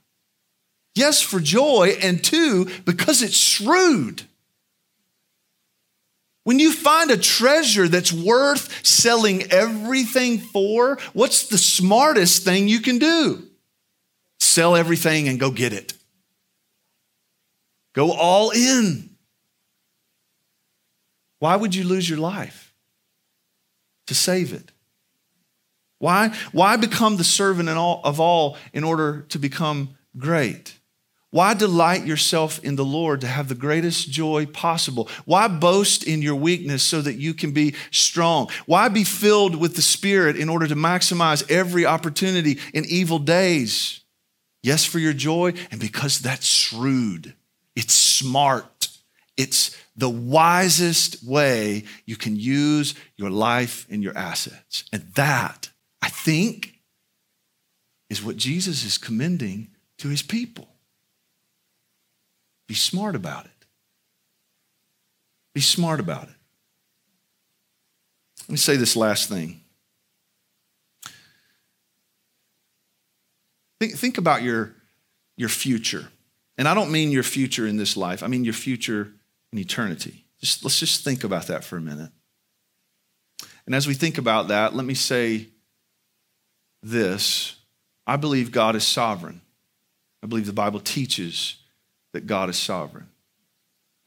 Yes, 0.95 1.21
for 1.21 1.39
joy, 1.39 1.97
and 2.01 2.23
two, 2.23 2.69
because 2.85 3.21
it's 3.21 3.35
shrewd. 3.35 4.23
When 6.43 6.59
you 6.59 6.73
find 6.73 7.09
a 7.09 7.17
treasure 7.17 7.87
that's 7.87 8.11
worth 8.11 8.85
selling 8.85 9.43
everything 9.51 10.39
for, 10.39 10.97
what's 11.13 11.47
the 11.47 11.57
smartest 11.57 12.43
thing 12.43 12.67
you 12.67 12.81
can 12.81 12.99
do? 12.99 13.47
Sell 14.39 14.75
everything 14.75 15.29
and 15.29 15.39
go 15.39 15.51
get 15.51 15.71
it. 15.71 15.93
Go 17.93 18.11
all 18.11 18.51
in. 18.51 19.11
Why 21.39 21.55
would 21.55 21.75
you 21.75 21.85
lose 21.85 22.09
your 22.09 22.19
life? 22.19 22.73
To 24.07 24.15
save 24.15 24.51
it. 24.53 24.71
Why, 25.99 26.35
why 26.51 26.75
become 26.75 27.15
the 27.15 27.23
servant 27.23 27.69
of 27.69 28.19
all 28.19 28.57
in 28.73 28.83
order 28.83 29.21
to 29.29 29.39
become 29.39 29.95
great? 30.17 30.77
Why 31.33 31.55
delight 31.55 32.05
yourself 32.05 32.63
in 32.63 32.75
the 32.75 32.85
Lord 32.85 33.21
to 33.21 33.27
have 33.27 33.47
the 33.47 33.55
greatest 33.55 34.11
joy 34.11 34.45
possible? 34.45 35.09
Why 35.25 35.47
boast 35.47 36.03
in 36.03 36.21
your 36.21 36.35
weakness 36.35 36.83
so 36.83 37.01
that 37.01 37.15
you 37.15 37.33
can 37.33 37.53
be 37.53 37.73
strong? 37.89 38.51
Why 38.67 38.87
be 38.87 39.03
filled 39.03 39.55
with 39.55 39.75
the 39.75 39.81
Spirit 39.81 40.37
in 40.37 40.47
order 40.47 40.67
to 40.67 40.75
maximize 40.75 41.49
every 41.49 41.87
opportunity 41.87 42.59
in 42.71 42.85
evil 42.85 43.17
days? 43.17 44.01
Yes, 44.61 44.85
for 44.85 44.99
your 44.99 45.13
joy, 45.13 45.53
and 45.71 45.81
because 45.81 46.19
that's 46.19 46.45
shrewd, 46.45 47.33
it's 47.75 47.95
smart, 47.95 48.89
it's 49.35 49.75
the 49.95 50.11
wisest 50.11 51.23
way 51.23 51.85
you 52.05 52.15
can 52.15 52.35
use 52.35 52.93
your 53.17 53.31
life 53.31 53.87
and 53.89 54.03
your 54.03 54.15
assets. 54.15 54.83
And 54.93 55.01
that, 55.15 55.71
I 55.99 56.09
think, 56.09 56.79
is 58.11 58.23
what 58.23 58.37
Jesus 58.37 58.85
is 58.85 58.99
commending 58.99 59.69
to 59.97 60.09
his 60.09 60.21
people. 60.21 60.67
Be 62.67 62.73
smart 62.73 63.15
about 63.15 63.45
it. 63.45 63.51
Be 65.53 65.61
smart 65.61 65.99
about 65.99 66.23
it. 66.23 66.35
Let 68.41 68.49
me 68.49 68.57
say 68.57 68.75
this 68.75 68.95
last 68.95 69.29
thing. 69.29 69.61
Think, 73.79 73.95
think 73.95 74.17
about 74.17 74.43
your, 74.43 74.73
your 75.37 75.49
future. 75.49 76.07
And 76.57 76.67
I 76.67 76.73
don't 76.73 76.91
mean 76.91 77.11
your 77.11 77.23
future 77.23 77.67
in 77.67 77.77
this 77.77 77.97
life, 77.97 78.23
I 78.23 78.27
mean 78.27 78.43
your 78.43 78.53
future 78.53 79.11
in 79.51 79.59
eternity. 79.59 80.25
Just, 80.39 80.63
let's 80.63 80.79
just 80.79 81.03
think 81.03 81.23
about 81.23 81.47
that 81.47 81.63
for 81.63 81.77
a 81.77 81.81
minute. 81.81 82.11
And 83.65 83.73
as 83.73 83.87
we 83.87 83.93
think 83.93 84.17
about 84.17 84.49
that, 84.49 84.75
let 84.75 84.85
me 84.85 84.93
say 84.93 85.47
this 86.81 87.55
I 88.05 88.17
believe 88.17 88.51
God 88.51 88.75
is 88.75 88.85
sovereign. 88.85 89.41
I 90.21 90.27
believe 90.27 90.45
the 90.45 90.53
Bible 90.53 90.79
teaches 90.79 91.57
that 92.13 92.27
God 92.27 92.49
is 92.49 92.57
sovereign. 92.57 93.09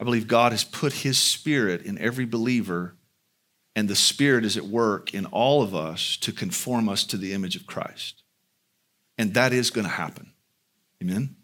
I 0.00 0.04
believe 0.04 0.26
God 0.26 0.52
has 0.52 0.64
put 0.64 0.92
his 0.92 1.18
spirit 1.18 1.82
in 1.82 1.98
every 1.98 2.24
believer, 2.24 2.94
and 3.74 3.88
the 3.88 3.96
spirit 3.96 4.44
is 4.44 4.56
at 4.56 4.64
work 4.64 5.12
in 5.12 5.26
all 5.26 5.62
of 5.62 5.74
us 5.74 6.16
to 6.18 6.32
conform 6.32 6.88
us 6.88 7.04
to 7.04 7.16
the 7.16 7.32
image 7.32 7.56
of 7.56 7.66
Christ. 7.66 8.22
And 9.18 9.34
that 9.34 9.52
is 9.52 9.70
going 9.70 9.86
to 9.86 9.92
happen. 9.92 10.32
Amen? 11.02 11.36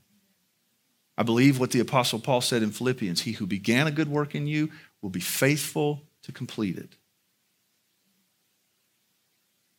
I 1.16 1.22
believe 1.22 1.58
what 1.60 1.70
the 1.70 1.80
Apostle 1.80 2.18
Paul 2.18 2.40
said 2.40 2.62
in 2.62 2.70
Philippians 2.70 3.22
He 3.22 3.32
who 3.32 3.46
began 3.46 3.86
a 3.86 3.92
good 3.92 4.08
work 4.08 4.34
in 4.34 4.46
you 4.46 4.70
will 5.00 5.10
be 5.10 5.20
faithful 5.20 6.02
to 6.22 6.32
complete 6.32 6.76
it. 6.76 6.96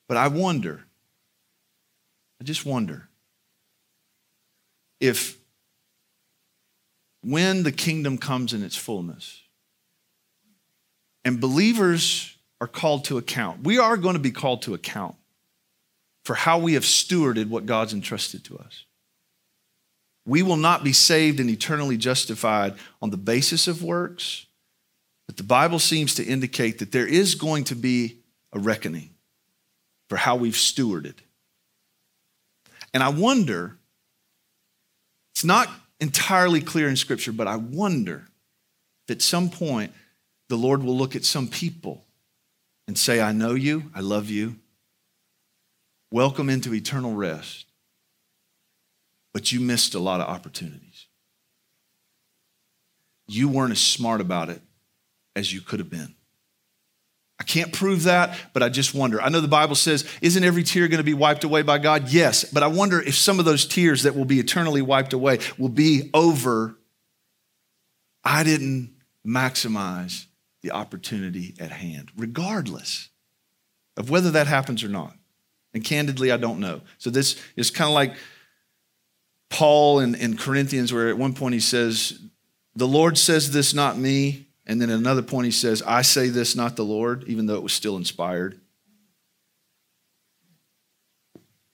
But 0.08 0.18
I 0.18 0.28
wonder, 0.28 0.86
I 2.40 2.44
just 2.44 2.66
wonder, 2.66 3.10
if 5.00 5.38
when 7.24 7.64
the 7.64 7.72
kingdom 7.72 8.18
comes 8.18 8.54
in 8.54 8.64
its 8.64 8.76
fullness 8.76 9.42
and 11.24 11.40
believers 11.40 12.36
are 12.60 12.68
called 12.68 13.06
to 13.06 13.18
account, 13.18 13.64
we 13.64 13.78
are 13.78 13.98
going 13.98 14.14
to 14.14 14.20
be 14.20 14.32
called 14.32 14.62
to 14.64 14.74
account 14.74 15.16
for 16.24 16.36
how 16.36 16.60
we 16.60 16.74
have 16.74 16.84
stewarded 16.84 17.50
what 17.50 17.66
God's 17.66 17.94
entrusted 17.94 18.44
to 18.46 18.58
us. 18.58 18.86
We 20.26 20.42
will 20.42 20.58
not 20.58 20.84
be 20.84 20.94
saved 20.94 21.40
and 21.40 21.50
eternally 21.50 21.98
justified 21.98 22.76
on 23.02 23.10
the 23.10 23.18
basis 23.18 23.68
of 23.68 23.84
works, 23.84 24.46
but 25.28 25.38
the 25.38 25.44
Bible 25.44 25.80
seems 25.80 26.16
to 26.16 26.24
indicate 26.24 26.80
that 26.80 26.92
there 26.92 27.08
is 27.08 27.36
going 27.36 27.66
to 27.66 27.76
be 27.76 28.20
a 28.54 28.60
reckoning 28.60 29.10
for 30.08 30.18
how 30.18 30.36
we've 30.36 30.54
stewarded. 30.54 31.16
And 32.94 33.02
I 33.02 33.10
wonder, 33.10 33.78
it's 35.34 35.44
not 35.44 35.70
entirely 36.04 36.62
clear 36.62 36.88
in 36.88 36.96
Scripture, 36.96 37.32
but 37.32 37.48
I 37.48 37.56
wonder 37.56 38.28
if 39.08 39.16
at 39.16 39.22
some 39.22 39.50
point 39.50 39.92
the 40.50 40.56
Lord 40.56 40.84
will 40.84 40.96
look 40.96 41.16
at 41.16 41.26
some 41.26 41.48
people 41.48 42.06
and 42.88 42.98
say, 42.98 43.22
I 43.22 43.32
know 43.32 43.54
you, 43.56 43.92
I 43.96 44.02
love 44.02 44.30
you, 44.30 44.58
welcome 46.12 46.50
into 46.50 46.74
eternal 46.74 47.14
rest 47.14 47.66
but 49.34 49.52
you 49.52 49.60
missed 49.60 49.96
a 49.96 50.00
lot 50.00 50.22
of 50.22 50.28
opportunities. 50.28 51.08
You 53.28 53.50
weren't 53.50 53.72
as 53.72 53.82
smart 53.82 54.22
about 54.22 54.50
it 54.50 54.62
as 55.36 55.52
you 55.52 55.60
could 55.60 55.80
have 55.80 55.90
been. 55.90 56.14
I 57.44 57.46
can't 57.46 57.74
prove 57.74 58.04
that, 58.04 58.40
but 58.54 58.64
I 58.64 58.70
just 58.70 58.94
wonder. 58.94 59.22
I 59.22 59.28
know 59.28 59.42
the 59.42 59.50
Bible 59.50 59.76
says, 59.76 60.10
isn't 60.22 60.46
every 60.46 60.64
tear 60.64 60.88
going 60.88 61.00
to 61.00 61.04
be 61.04 61.14
wiped 61.14 61.44
away 61.44 61.62
by 61.62 61.78
God? 61.78 62.08
Yes, 62.08 62.46
but 62.46 62.64
I 62.64 62.68
wonder 62.68 63.02
if 63.02 63.16
some 63.16 63.38
of 63.38 63.44
those 63.44 63.66
tears 63.66 64.04
that 64.04 64.16
will 64.16 64.24
be 64.24 64.40
eternally 64.40 64.82
wiped 64.82 65.12
away 65.12 65.40
will 65.58 65.68
be 65.68 66.10
over. 66.14 66.78
I 68.24 68.46
didn't 68.46 68.94
maximize 69.28 70.28
the 70.62 70.72
opportunity 70.72 71.54
at 71.60 71.72
hand, 71.72 72.12
regardless 72.16 73.10
of 73.98 74.10
whether 74.10 74.32
that 74.32 74.48
happens 74.48 74.82
or 74.82 74.88
not. 74.88 75.14
And 75.74 75.84
candidly, 75.84 76.32
I 76.32 76.38
don't 76.38 76.62
know. 76.62 76.80
So 76.98 77.10
this 77.10 77.38
is 77.58 77.70
kind 77.72 77.90
of 77.90 77.94
like 77.94 78.16
Paul 79.50 80.00
in, 80.00 80.16
in 80.16 80.38
Corinthians, 80.38 80.94
where 80.94 81.10
at 81.10 81.18
one 81.18 81.34
point 81.34 81.56
he 81.56 81.60
says, 81.60 82.22
The 82.74 82.88
Lord 82.88 83.18
says 83.18 83.52
this, 83.52 83.74
not 83.74 83.98
me. 83.98 84.48
And 84.66 84.82
then 84.82 84.90
at 84.90 84.98
another 84.98 85.22
point 85.22 85.46
he 85.46 85.52
says, 85.52 85.82
I 85.86 86.02
say 86.04 86.30
this, 86.30 86.56
not 86.56 86.76
the 86.76 86.86
Lord, 86.86 87.26
even 87.28 87.46
though 87.46 87.56
it 87.56 87.64
was 87.64 87.74
still 87.74 87.98
inspired. 87.98 88.60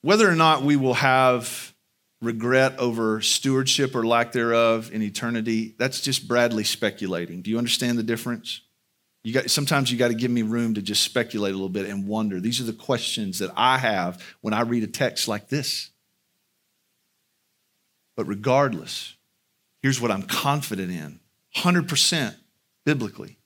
Whether 0.02 0.30
or 0.30 0.36
not 0.36 0.64
we 0.64 0.76
will 0.76 0.96
have 0.96 1.74
regret 2.22 2.78
over 2.80 3.22
stewardship 3.22 3.96
or 3.96 4.06
lack 4.06 4.32
thereof 4.32 4.92
in 4.92 5.02
eternity, 5.02 5.76
that's 5.78 6.02
just 6.02 6.28
Bradley 6.28 6.64
speculating. 6.64 7.42
Do 7.42 7.52
you 7.52 7.58
understand 7.58 7.98
the 7.98 8.04
difference? 8.04 8.62
You 9.24 9.34
got, 9.34 9.50
sometimes 9.50 9.92
you 9.92 9.98
got 9.98 10.08
to 10.08 10.14
give 10.14 10.32
me 10.32 10.42
room 10.42 10.74
to 10.76 10.82
just 10.82 11.04
speculate 11.04 11.52
a 11.52 11.56
little 11.56 11.70
bit 11.70 11.88
and 11.88 12.08
wonder. 12.08 12.40
These 12.40 12.62
are 12.62 12.66
the 12.66 12.74
questions 12.74 13.40
that 13.40 13.52
I 13.56 13.78
have 13.78 14.24
when 14.42 14.54
I 14.54 14.62
read 14.62 14.84
a 14.84 14.88
text 14.88 15.28
like 15.28 15.50
this. 15.50 15.90
But 18.16 18.26
regardless, 18.26 19.16
here's 19.82 20.02
what 20.02 20.12
I'm 20.12 20.24
confident 20.24 20.92
in 20.92 21.20
100% 21.58 22.36
biblically. 22.86 23.38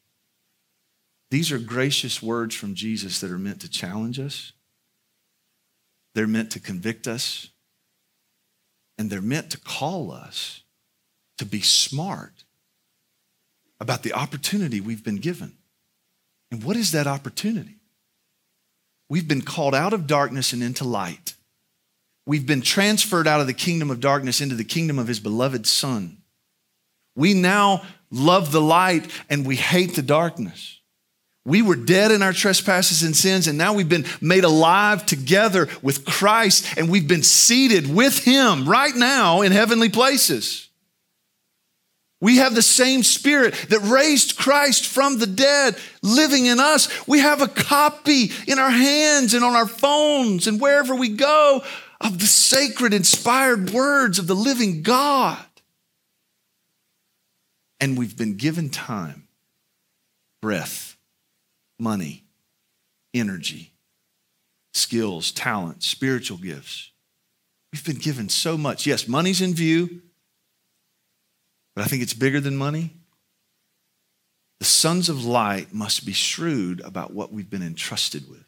These 1.31 1.51
are 1.51 1.57
gracious 1.57 2.21
words 2.21 2.55
from 2.55 2.75
Jesus 2.75 3.19
that 3.21 3.31
are 3.31 3.39
meant 3.39 3.61
to 3.61 3.69
challenge 3.69 4.19
us, 4.19 4.53
they're 6.13 6.27
meant 6.27 6.51
to 6.51 6.59
convict 6.59 7.07
us, 7.07 7.49
and 8.97 9.09
they're 9.09 9.21
meant 9.21 9.49
to 9.51 9.59
call 9.59 10.11
us 10.11 10.61
to 11.37 11.45
be 11.45 11.61
smart 11.61 12.43
about 13.79 14.03
the 14.03 14.13
opportunity 14.13 14.79
we've 14.79 15.03
been 15.03 15.17
given. 15.17 15.53
And 16.51 16.63
what 16.63 16.77
is 16.77 16.91
that 16.91 17.07
opportunity? 17.07 17.77
We've 19.09 19.27
been 19.27 19.41
called 19.41 19.75
out 19.75 19.93
of 19.93 20.07
darkness 20.07 20.53
and 20.53 20.63
into 20.63 20.83
light. 20.83 21.33
We've 22.25 22.45
been 22.45 22.61
transferred 22.61 23.27
out 23.27 23.41
of 23.41 23.47
the 23.47 23.53
kingdom 23.53 23.91
of 23.91 23.99
darkness 23.99 24.39
into 24.39 24.55
the 24.55 24.63
kingdom 24.63 24.97
of 24.97 25.07
his 25.07 25.19
beloved 25.19 25.67
Son. 25.67 26.19
We 27.15 27.33
now 27.33 27.83
love 28.13 28.51
the 28.51 28.61
light 28.61 29.09
and 29.29 29.45
we 29.45 29.55
hate 29.57 29.95
the 29.95 30.01
darkness. 30.01 30.79
We 31.45 31.61
were 31.61 31.75
dead 31.75 32.11
in 32.11 32.21
our 32.21 32.31
trespasses 32.31 33.03
and 33.03 33.13
sins, 33.13 33.47
and 33.47 33.57
now 33.57 33.73
we've 33.73 33.89
been 33.89 34.05
made 34.21 34.45
alive 34.45 35.05
together 35.05 35.67
with 35.81 36.05
Christ, 36.05 36.77
and 36.77 36.89
we've 36.89 37.07
been 37.07 37.23
seated 37.23 37.93
with 37.93 38.23
Him 38.23 38.65
right 38.67 38.95
now 38.95 39.41
in 39.41 39.51
heavenly 39.51 39.89
places. 39.89 40.69
We 42.21 42.37
have 42.37 42.55
the 42.55 42.61
same 42.61 43.03
Spirit 43.03 43.53
that 43.67 43.81
raised 43.81 44.37
Christ 44.37 44.87
from 44.87 45.19
the 45.19 45.27
dead 45.27 45.75
living 46.01 46.45
in 46.45 46.61
us. 46.61 46.87
We 47.05 47.19
have 47.19 47.41
a 47.41 47.49
copy 47.49 48.31
in 48.47 48.59
our 48.59 48.69
hands 48.69 49.33
and 49.33 49.43
on 49.43 49.53
our 49.53 49.67
phones 49.67 50.47
and 50.47 50.61
wherever 50.61 50.95
we 50.95 51.09
go 51.09 51.61
of 51.99 52.19
the 52.19 52.25
sacred, 52.25 52.93
inspired 52.93 53.71
words 53.71 54.19
of 54.19 54.27
the 54.27 54.35
living 54.35 54.83
God. 54.83 55.37
And 57.79 57.97
we've 57.97 58.17
been 58.17 58.37
given 58.37 58.69
time, 58.69 59.27
breath, 60.41 60.95
money, 61.79 62.23
energy, 63.13 63.73
skills, 64.73 65.31
talent, 65.31 65.83
spiritual 65.83 66.37
gifts. 66.37 66.91
We've 67.71 67.83
been 67.83 67.97
given 67.97 68.29
so 68.29 68.57
much. 68.57 68.85
Yes, 68.85 69.07
money's 69.07 69.41
in 69.41 69.53
view, 69.53 70.01
but 71.75 71.83
I 71.83 71.87
think 71.87 72.03
it's 72.03 72.13
bigger 72.13 72.39
than 72.39 72.55
money. 72.55 72.95
The 74.59 74.65
sons 74.65 75.09
of 75.09 75.25
light 75.25 75.73
must 75.73 76.05
be 76.05 76.13
shrewd 76.13 76.79
about 76.81 77.13
what 77.13 77.33
we've 77.33 77.49
been 77.49 77.63
entrusted 77.63 78.29
with 78.29 78.45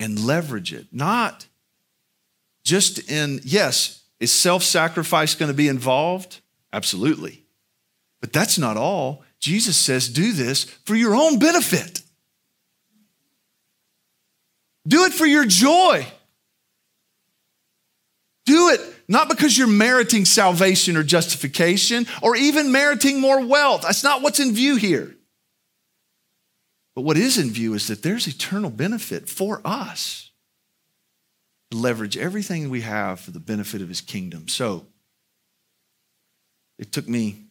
and 0.00 0.18
leverage 0.18 0.72
it, 0.72 0.86
not 0.92 1.46
just 2.64 3.10
in, 3.10 3.40
yes, 3.44 4.02
is 4.20 4.32
self 4.32 4.62
sacrifice 4.62 5.34
going 5.34 5.50
to 5.50 5.56
be 5.56 5.68
involved? 5.68 6.40
Absolutely. 6.72 7.44
But 8.20 8.32
that's 8.32 8.58
not 8.58 8.76
all. 8.76 9.24
Jesus 9.38 9.76
says, 9.76 10.08
do 10.08 10.32
this 10.32 10.64
for 10.64 10.96
your 10.96 11.14
own 11.14 11.38
benefit. 11.38 12.02
Do 14.86 15.04
it 15.04 15.12
for 15.12 15.26
your 15.26 15.44
joy. 15.44 16.06
Do 18.46 18.70
it 18.70 18.80
Not 19.08 19.30
because 19.30 19.56
you're 19.56 19.66
meriting 19.66 20.26
salvation 20.26 20.96
or 20.96 21.02
justification 21.02 22.06
or 22.22 22.36
even 22.36 22.70
meriting 22.70 23.20
more 23.20 23.44
wealth. 23.44 23.82
That's 23.82 24.04
not 24.04 24.20
what's 24.20 24.38
in 24.38 24.52
view 24.52 24.76
here. 24.76 25.16
But 26.94 27.02
what 27.02 27.16
is 27.16 27.38
in 27.38 27.50
view 27.50 27.72
is 27.72 27.86
that 27.88 28.02
there's 28.02 28.26
eternal 28.26 28.70
benefit 28.70 29.28
for 29.28 29.62
us 29.64 30.30
to 31.70 31.78
leverage 31.78 32.18
everything 32.18 32.68
we 32.68 32.82
have 32.82 33.20
for 33.20 33.30
the 33.30 33.40
benefit 33.40 33.80
of 33.80 33.88
his 33.88 34.02
kingdom. 34.02 34.48
So 34.48 34.86
it 36.78 36.92
took 36.92 37.08
me 37.08 37.44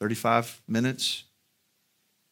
35 0.00 0.62
minutes 0.66 1.24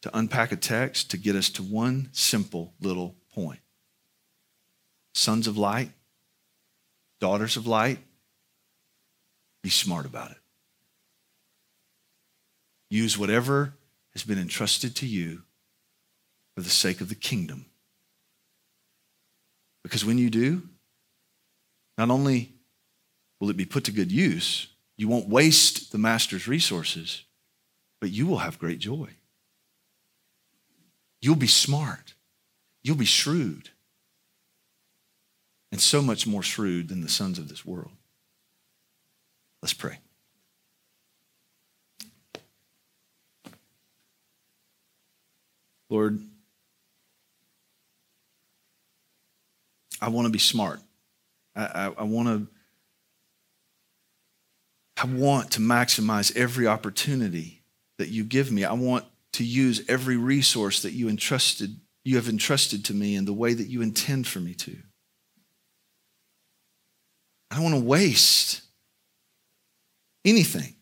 to 0.01 0.17
unpack 0.17 0.51
a 0.51 0.55
text 0.55 1.11
to 1.11 1.17
get 1.17 1.35
us 1.35 1.49
to 1.49 1.63
one 1.63 2.09
simple 2.11 2.73
little 2.81 3.15
point. 3.33 3.59
Sons 5.13 5.47
of 5.47 5.57
light, 5.57 5.91
daughters 7.19 7.57
of 7.57 7.67
light, 7.67 7.99
be 9.61 9.69
smart 9.69 10.05
about 10.05 10.31
it. 10.31 10.37
Use 12.89 13.17
whatever 13.17 13.73
has 14.13 14.23
been 14.23 14.39
entrusted 14.39 14.95
to 14.95 15.05
you 15.05 15.43
for 16.55 16.61
the 16.61 16.69
sake 16.69 17.01
of 17.01 17.09
the 17.09 17.15
kingdom. 17.15 17.65
Because 19.83 20.03
when 20.03 20.17
you 20.17 20.29
do, 20.29 20.63
not 21.97 22.09
only 22.09 22.53
will 23.39 23.49
it 23.49 23.57
be 23.57 23.65
put 23.65 23.83
to 23.85 23.91
good 23.91 24.11
use, 24.11 24.67
you 24.97 25.07
won't 25.07 25.29
waste 25.29 25.91
the 25.91 25.97
master's 25.97 26.47
resources, 26.47 27.23
but 27.99 28.11
you 28.11 28.27
will 28.27 28.37
have 28.37 28.59
great 28.59 28.79
joy. 28.79 29.09
You'll 31.21 31.35
be 31.35 31.47
smart. 31.47 32.13
You'll 32.81 32.95
be 32.95 33.05
shrewd. 33.05 33.69
And 35.71 35.81
so 35.81 36.01
much 36.01 36.25
more 36.25 36.41
shrewd 36.41 36.87
than 36.87 37.01
the 37.01 37.09
sons 37.09 37.37
of 37.37 37.49
this 37.49 37.65
world. 37.65 37.91
Let's 39.61 39.73
pray. 39.73 39.99
Lord, 45.89 46.21
I 50.01 50.09
want 50.09 50.27
to 50.27 50.31
be 50.31 50.39
smart. 50.39 50.79
I, 51.55 51.65
I, 51.65 51.85
I 51.99 52.03
want 52.03 52.27
to. 52.27 52.47
I 55.01 55.05
want 55.05 55.51
to 55.51 55.61
maximize 55.61 56.35
every 56.35 56.67
opportunity 56.67 57.58
that 57.99 58.09
you 58.09 58.23
give 58.23 58.51
me. 58.51 58.65
I 58.65 58.73
want 58.73 59.05
to 59.33 59.43
use 59.43 59.83
every 59.87 60.17
resource 60.17 60.81
that 60.81 60.93
you 60.93 61.07
entrusted 61.07 61.79
you 62.03 62.15
have 62.15 62.29
entrusted 62.29 62.85
to 62.85 62.93
me 62.93 63.15
in 63.15 63.25
the 63.25 63.33
way 63.33 63.53
that 63.53 63.67
you 63.67 63.81
intend 63.81 64.25
for 64.25 64.39
me 64.39 64.53
to. 64.55 64.75
I 67.51 67.55
don't 67.55 67.65
want 67.65 67.75
to 67.75 67.81
waste 67.81 68.61
anything. 70.25 70.75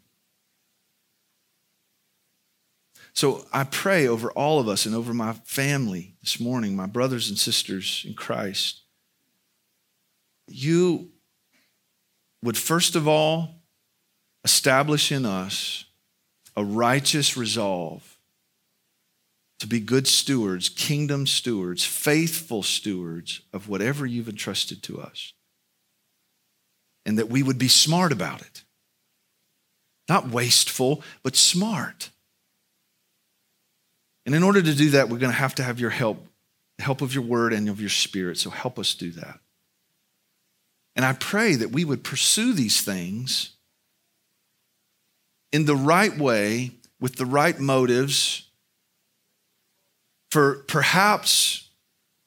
So 3.13 3.45
I 3.51 3.63
pray 3.63 4.07
over 4.07 4.31
all 4.31 4.59
of 4.59 4.67
us 4.67 4.85
and 4.85 4.93
over 4.93 5.11
my 5.11 5.33
family 5.43 6.15
this 6.21 6.39
morning, 6.39 6.75
my 6.75 6.85
brothers 6.85 7.29
and 7.29 7.37
sisters 7.37 8.05
in 8.07 8.13
Christ. 8.13 8.83
You 10.47 11.09
would 12.43 12.57
first 12.57 12.95
of 12.95 13.07
all 13.07 13.63
establish 14.43 15.11
in 15.11 15.25
us 15.25 15.86
a 16.57 16.63
righteous 16.65 17.37
resolve 17.37 18.17
to 19.59 19.67
be 19.67 19.79
good 19.79 20.07
stewards, 20.07 20.69
kingdom 20.69 21.27
stewards, 21.27 21.85
faithful 21.85 22.63
stewards 22.63 23.41
of 23.53 23.69
whatever 23.69 24.05
you've 24.05 24.27
entrusted 24.27 24.81
to 24.83 24.99
us. 24.99 25.33
And 27.05 27.19
that 27.19 27.29
we 27.29 27.43
would 27.43 27.59
be 27.59 27.67
smart 27.67 28.11
about 28.11 28.41
it. 28.41 28.63
Not 30.09 30.29
wasteful, 30.29 31.03
but 31.21 31.35
smart. 31.35 32.09
And 34.25 34.33
in 34.33 34.43
order 34.43 34.61
to 34.61 34.75
do 34.75 34.89
that, 34.91 35.09
we're 35.09 35.19
going 35.19 35.31
to 35.31 35.37
have 35.37 35.55
to 35.55 35.63
have 35.63 35.79
your 35.79 35.89
help, 35.91 36.27
the 36.79 36.83
help 36.83 37.01
of 37.01 37.13
your 37.13 37.23
word 37.23 37.53
and 37.53 37.69
of 37.69 37.79
your 37.79 37.89
spirit. 37.89 38.37
So 38.37 38.49
help 38.49 38.79
us 38.79 38.95
do 38.95 39.11
that. 39.11 39.39
And 40.95 41.05
I 41.05 41.13
pray 41.13 41.55
that 41.55 41.71
we 41.71 41.85
would 41.85 42.03
pursue 42.03 42.53
these 42.53 42.81
things 42.81 43.56
in 45.57 45.65
the 45.65 45.75
right 45.75 46.15
way, 46.15 46.69
with 46.99 47.15
the 47.15 47.25
right 47.25 47.59
motives 47.59 48.47
for 50.29 50.57
perhaps, 50.67 51.67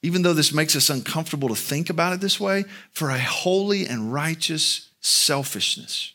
even 0.03 0.22
though 0.22 0.33
this 0.33 0.53
makes 0.53 0.74
us 0.74 0.91
uncomfortable 0.91 1.49
to 1.49 1.55
think 1.55 1.91
about 1.91 2.12
it 2.12 2.20
this 2.20 2.41
way, 2.41 2.64
for 2.91 3.09
a 3.09 3.20
holy 3.20 3.87
and 3.87 4.12
righteous 4.12 4.91
selfishness. 5.01 6.12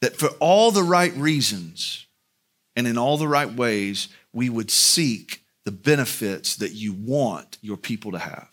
That 0.00 0.14
for 0.14 0.28
all 0.38 0.70
the 0.70 0.84
right 0.84 1.12
reasons 1.16 2.06
and 2.76 2.86
in 2.86 2.96
all 2.96 3.16
the 3.16 3.26
right 3.26 3.52
ways, 3.52 4.10
we 4.32 4.48
would 4.48 4.70
seek 4.70 5.42
the 5.64 5.72
benefits 5.72 6.54
that 6.54 6.70
you 6.70 6.92
want 6.92 7.58
your 7.62 7.76
people 7.76 8.12
to 8.12 8.20
have. 8.20 8.48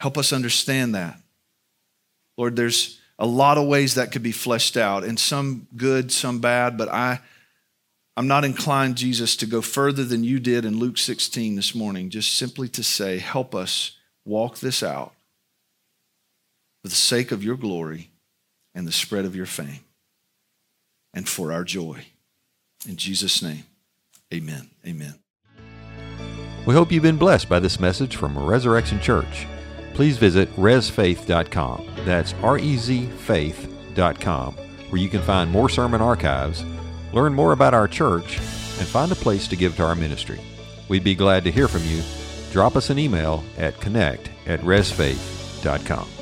Help 0.00 0.16
us 0.16 0.32
understand 0.32 0.94
that. 0.94 1.20
Lord, 2.38 2.56
there's 2.56 2.98
a 3.22 3.26
lot 3.26 3.56
of 3.56 3.68
ways 3.68 3.94
that 3.94 4.10
could 4.10 4.24
be 4.24 4.32
fleshed 4.32 4.76
out, 4.76 5.04
and 5.04 5.18
some 5.18 5.68
good, 5.76 6.10
some 6.10 6.40
bad, 6.40 6.76
but 6.76 6.88
I 6.88 7.20
I'm 8.16 8.26
not 8.28 8.44
inclined, 8.44 8.96
Jesus, 8.96 9.36
to 9.36 9.46
go 9.46 9.62
further 9.62 10.04
than 10.04 10.22
you 10.22 10.38
did 10.38 10.64
in 10.64 10.78
Luke 10.78 10.98
16 10.98 11.56
this 11.56 11.74
morning, 11.74 12.10
just 12.10 12.34
simply 12.34 12.68
to 12.68 12.82
say, 12.82 13.18
help 13.18 13.54
us 13.54 13.92
walk 14.26 14.58
this 14.58 14.82
out 14.82 15.14
for 16.82 16.88
the 16.88 16.94
sake 16.94 17.32
of 17.32 17.42
your 17.42 17.56
glory 17.56 18.10
and 18.74 18.86
the 18.86 18.92
spread 18.92 19.24
of 19.24 19.34
your 19.34 19.46
fame 19.46 19.80
and 21.14 21.26
for 21.26 21.52
our 21.52 21.64
joy. 21.64 22.04
In 22.86 22.96
Jesus' 22.96 23.40
name, 23.42 23.64
amen. 24.34 24.68
Amen. 24.86 25.14
We 26.66 26.74
hope 26.74 26.92
you've 26.92 27.02
been 27.02 27.16
blessed 27.16 27.48
by 27.48 27.60
this 27.60 27.80
message 27.80 28.16
from 28.16 28.38
Resurrection 28.38 29.00
Church. 29.00 29.46
Please 29.94 30.16
visit 30.16 30.54
rezfaith.com. 30.56 31.88
That's 32.04 32.34
R 32.42 32.58
E 32.58 32.76
Z 32.76 33.06
faith.com, 33.06 34.54
where 34.54 35.00
you 35.00 35.08
can 35.08 35.22
find 35.22 35.50
more 35.50 35.68
sermon 35.68 36.00
archives 36.00 36.64
learn 37.12 37.34
more 37.34 37.52
about 37.52 37.74
our 37.74 37.88
church, 37.88 38.38
and 38.38 38.88
find 38.88 39.12
a 39.12 39.16
place 39.16 39.46
to 39.48 39.56
give 39.56 39.76
to 39.76 39.84
our 39.84 39.94
ministry. 39.94 40.40
We'd 40.88 41.04
be 41.04 41.14
glad 41.14 41.44
to 41.44 41.50
hear 41.50 41.68
from 41.68 41.84
you. 41.84 42.02
Drop 42.50 42.76
us 42.76 42.90
an 42.90 42.98
email 42.98 43.44
at 43.58 43.80
connect 43.80 44.30
at 44.46 44.60
rezfaith.com. 44.60 46.21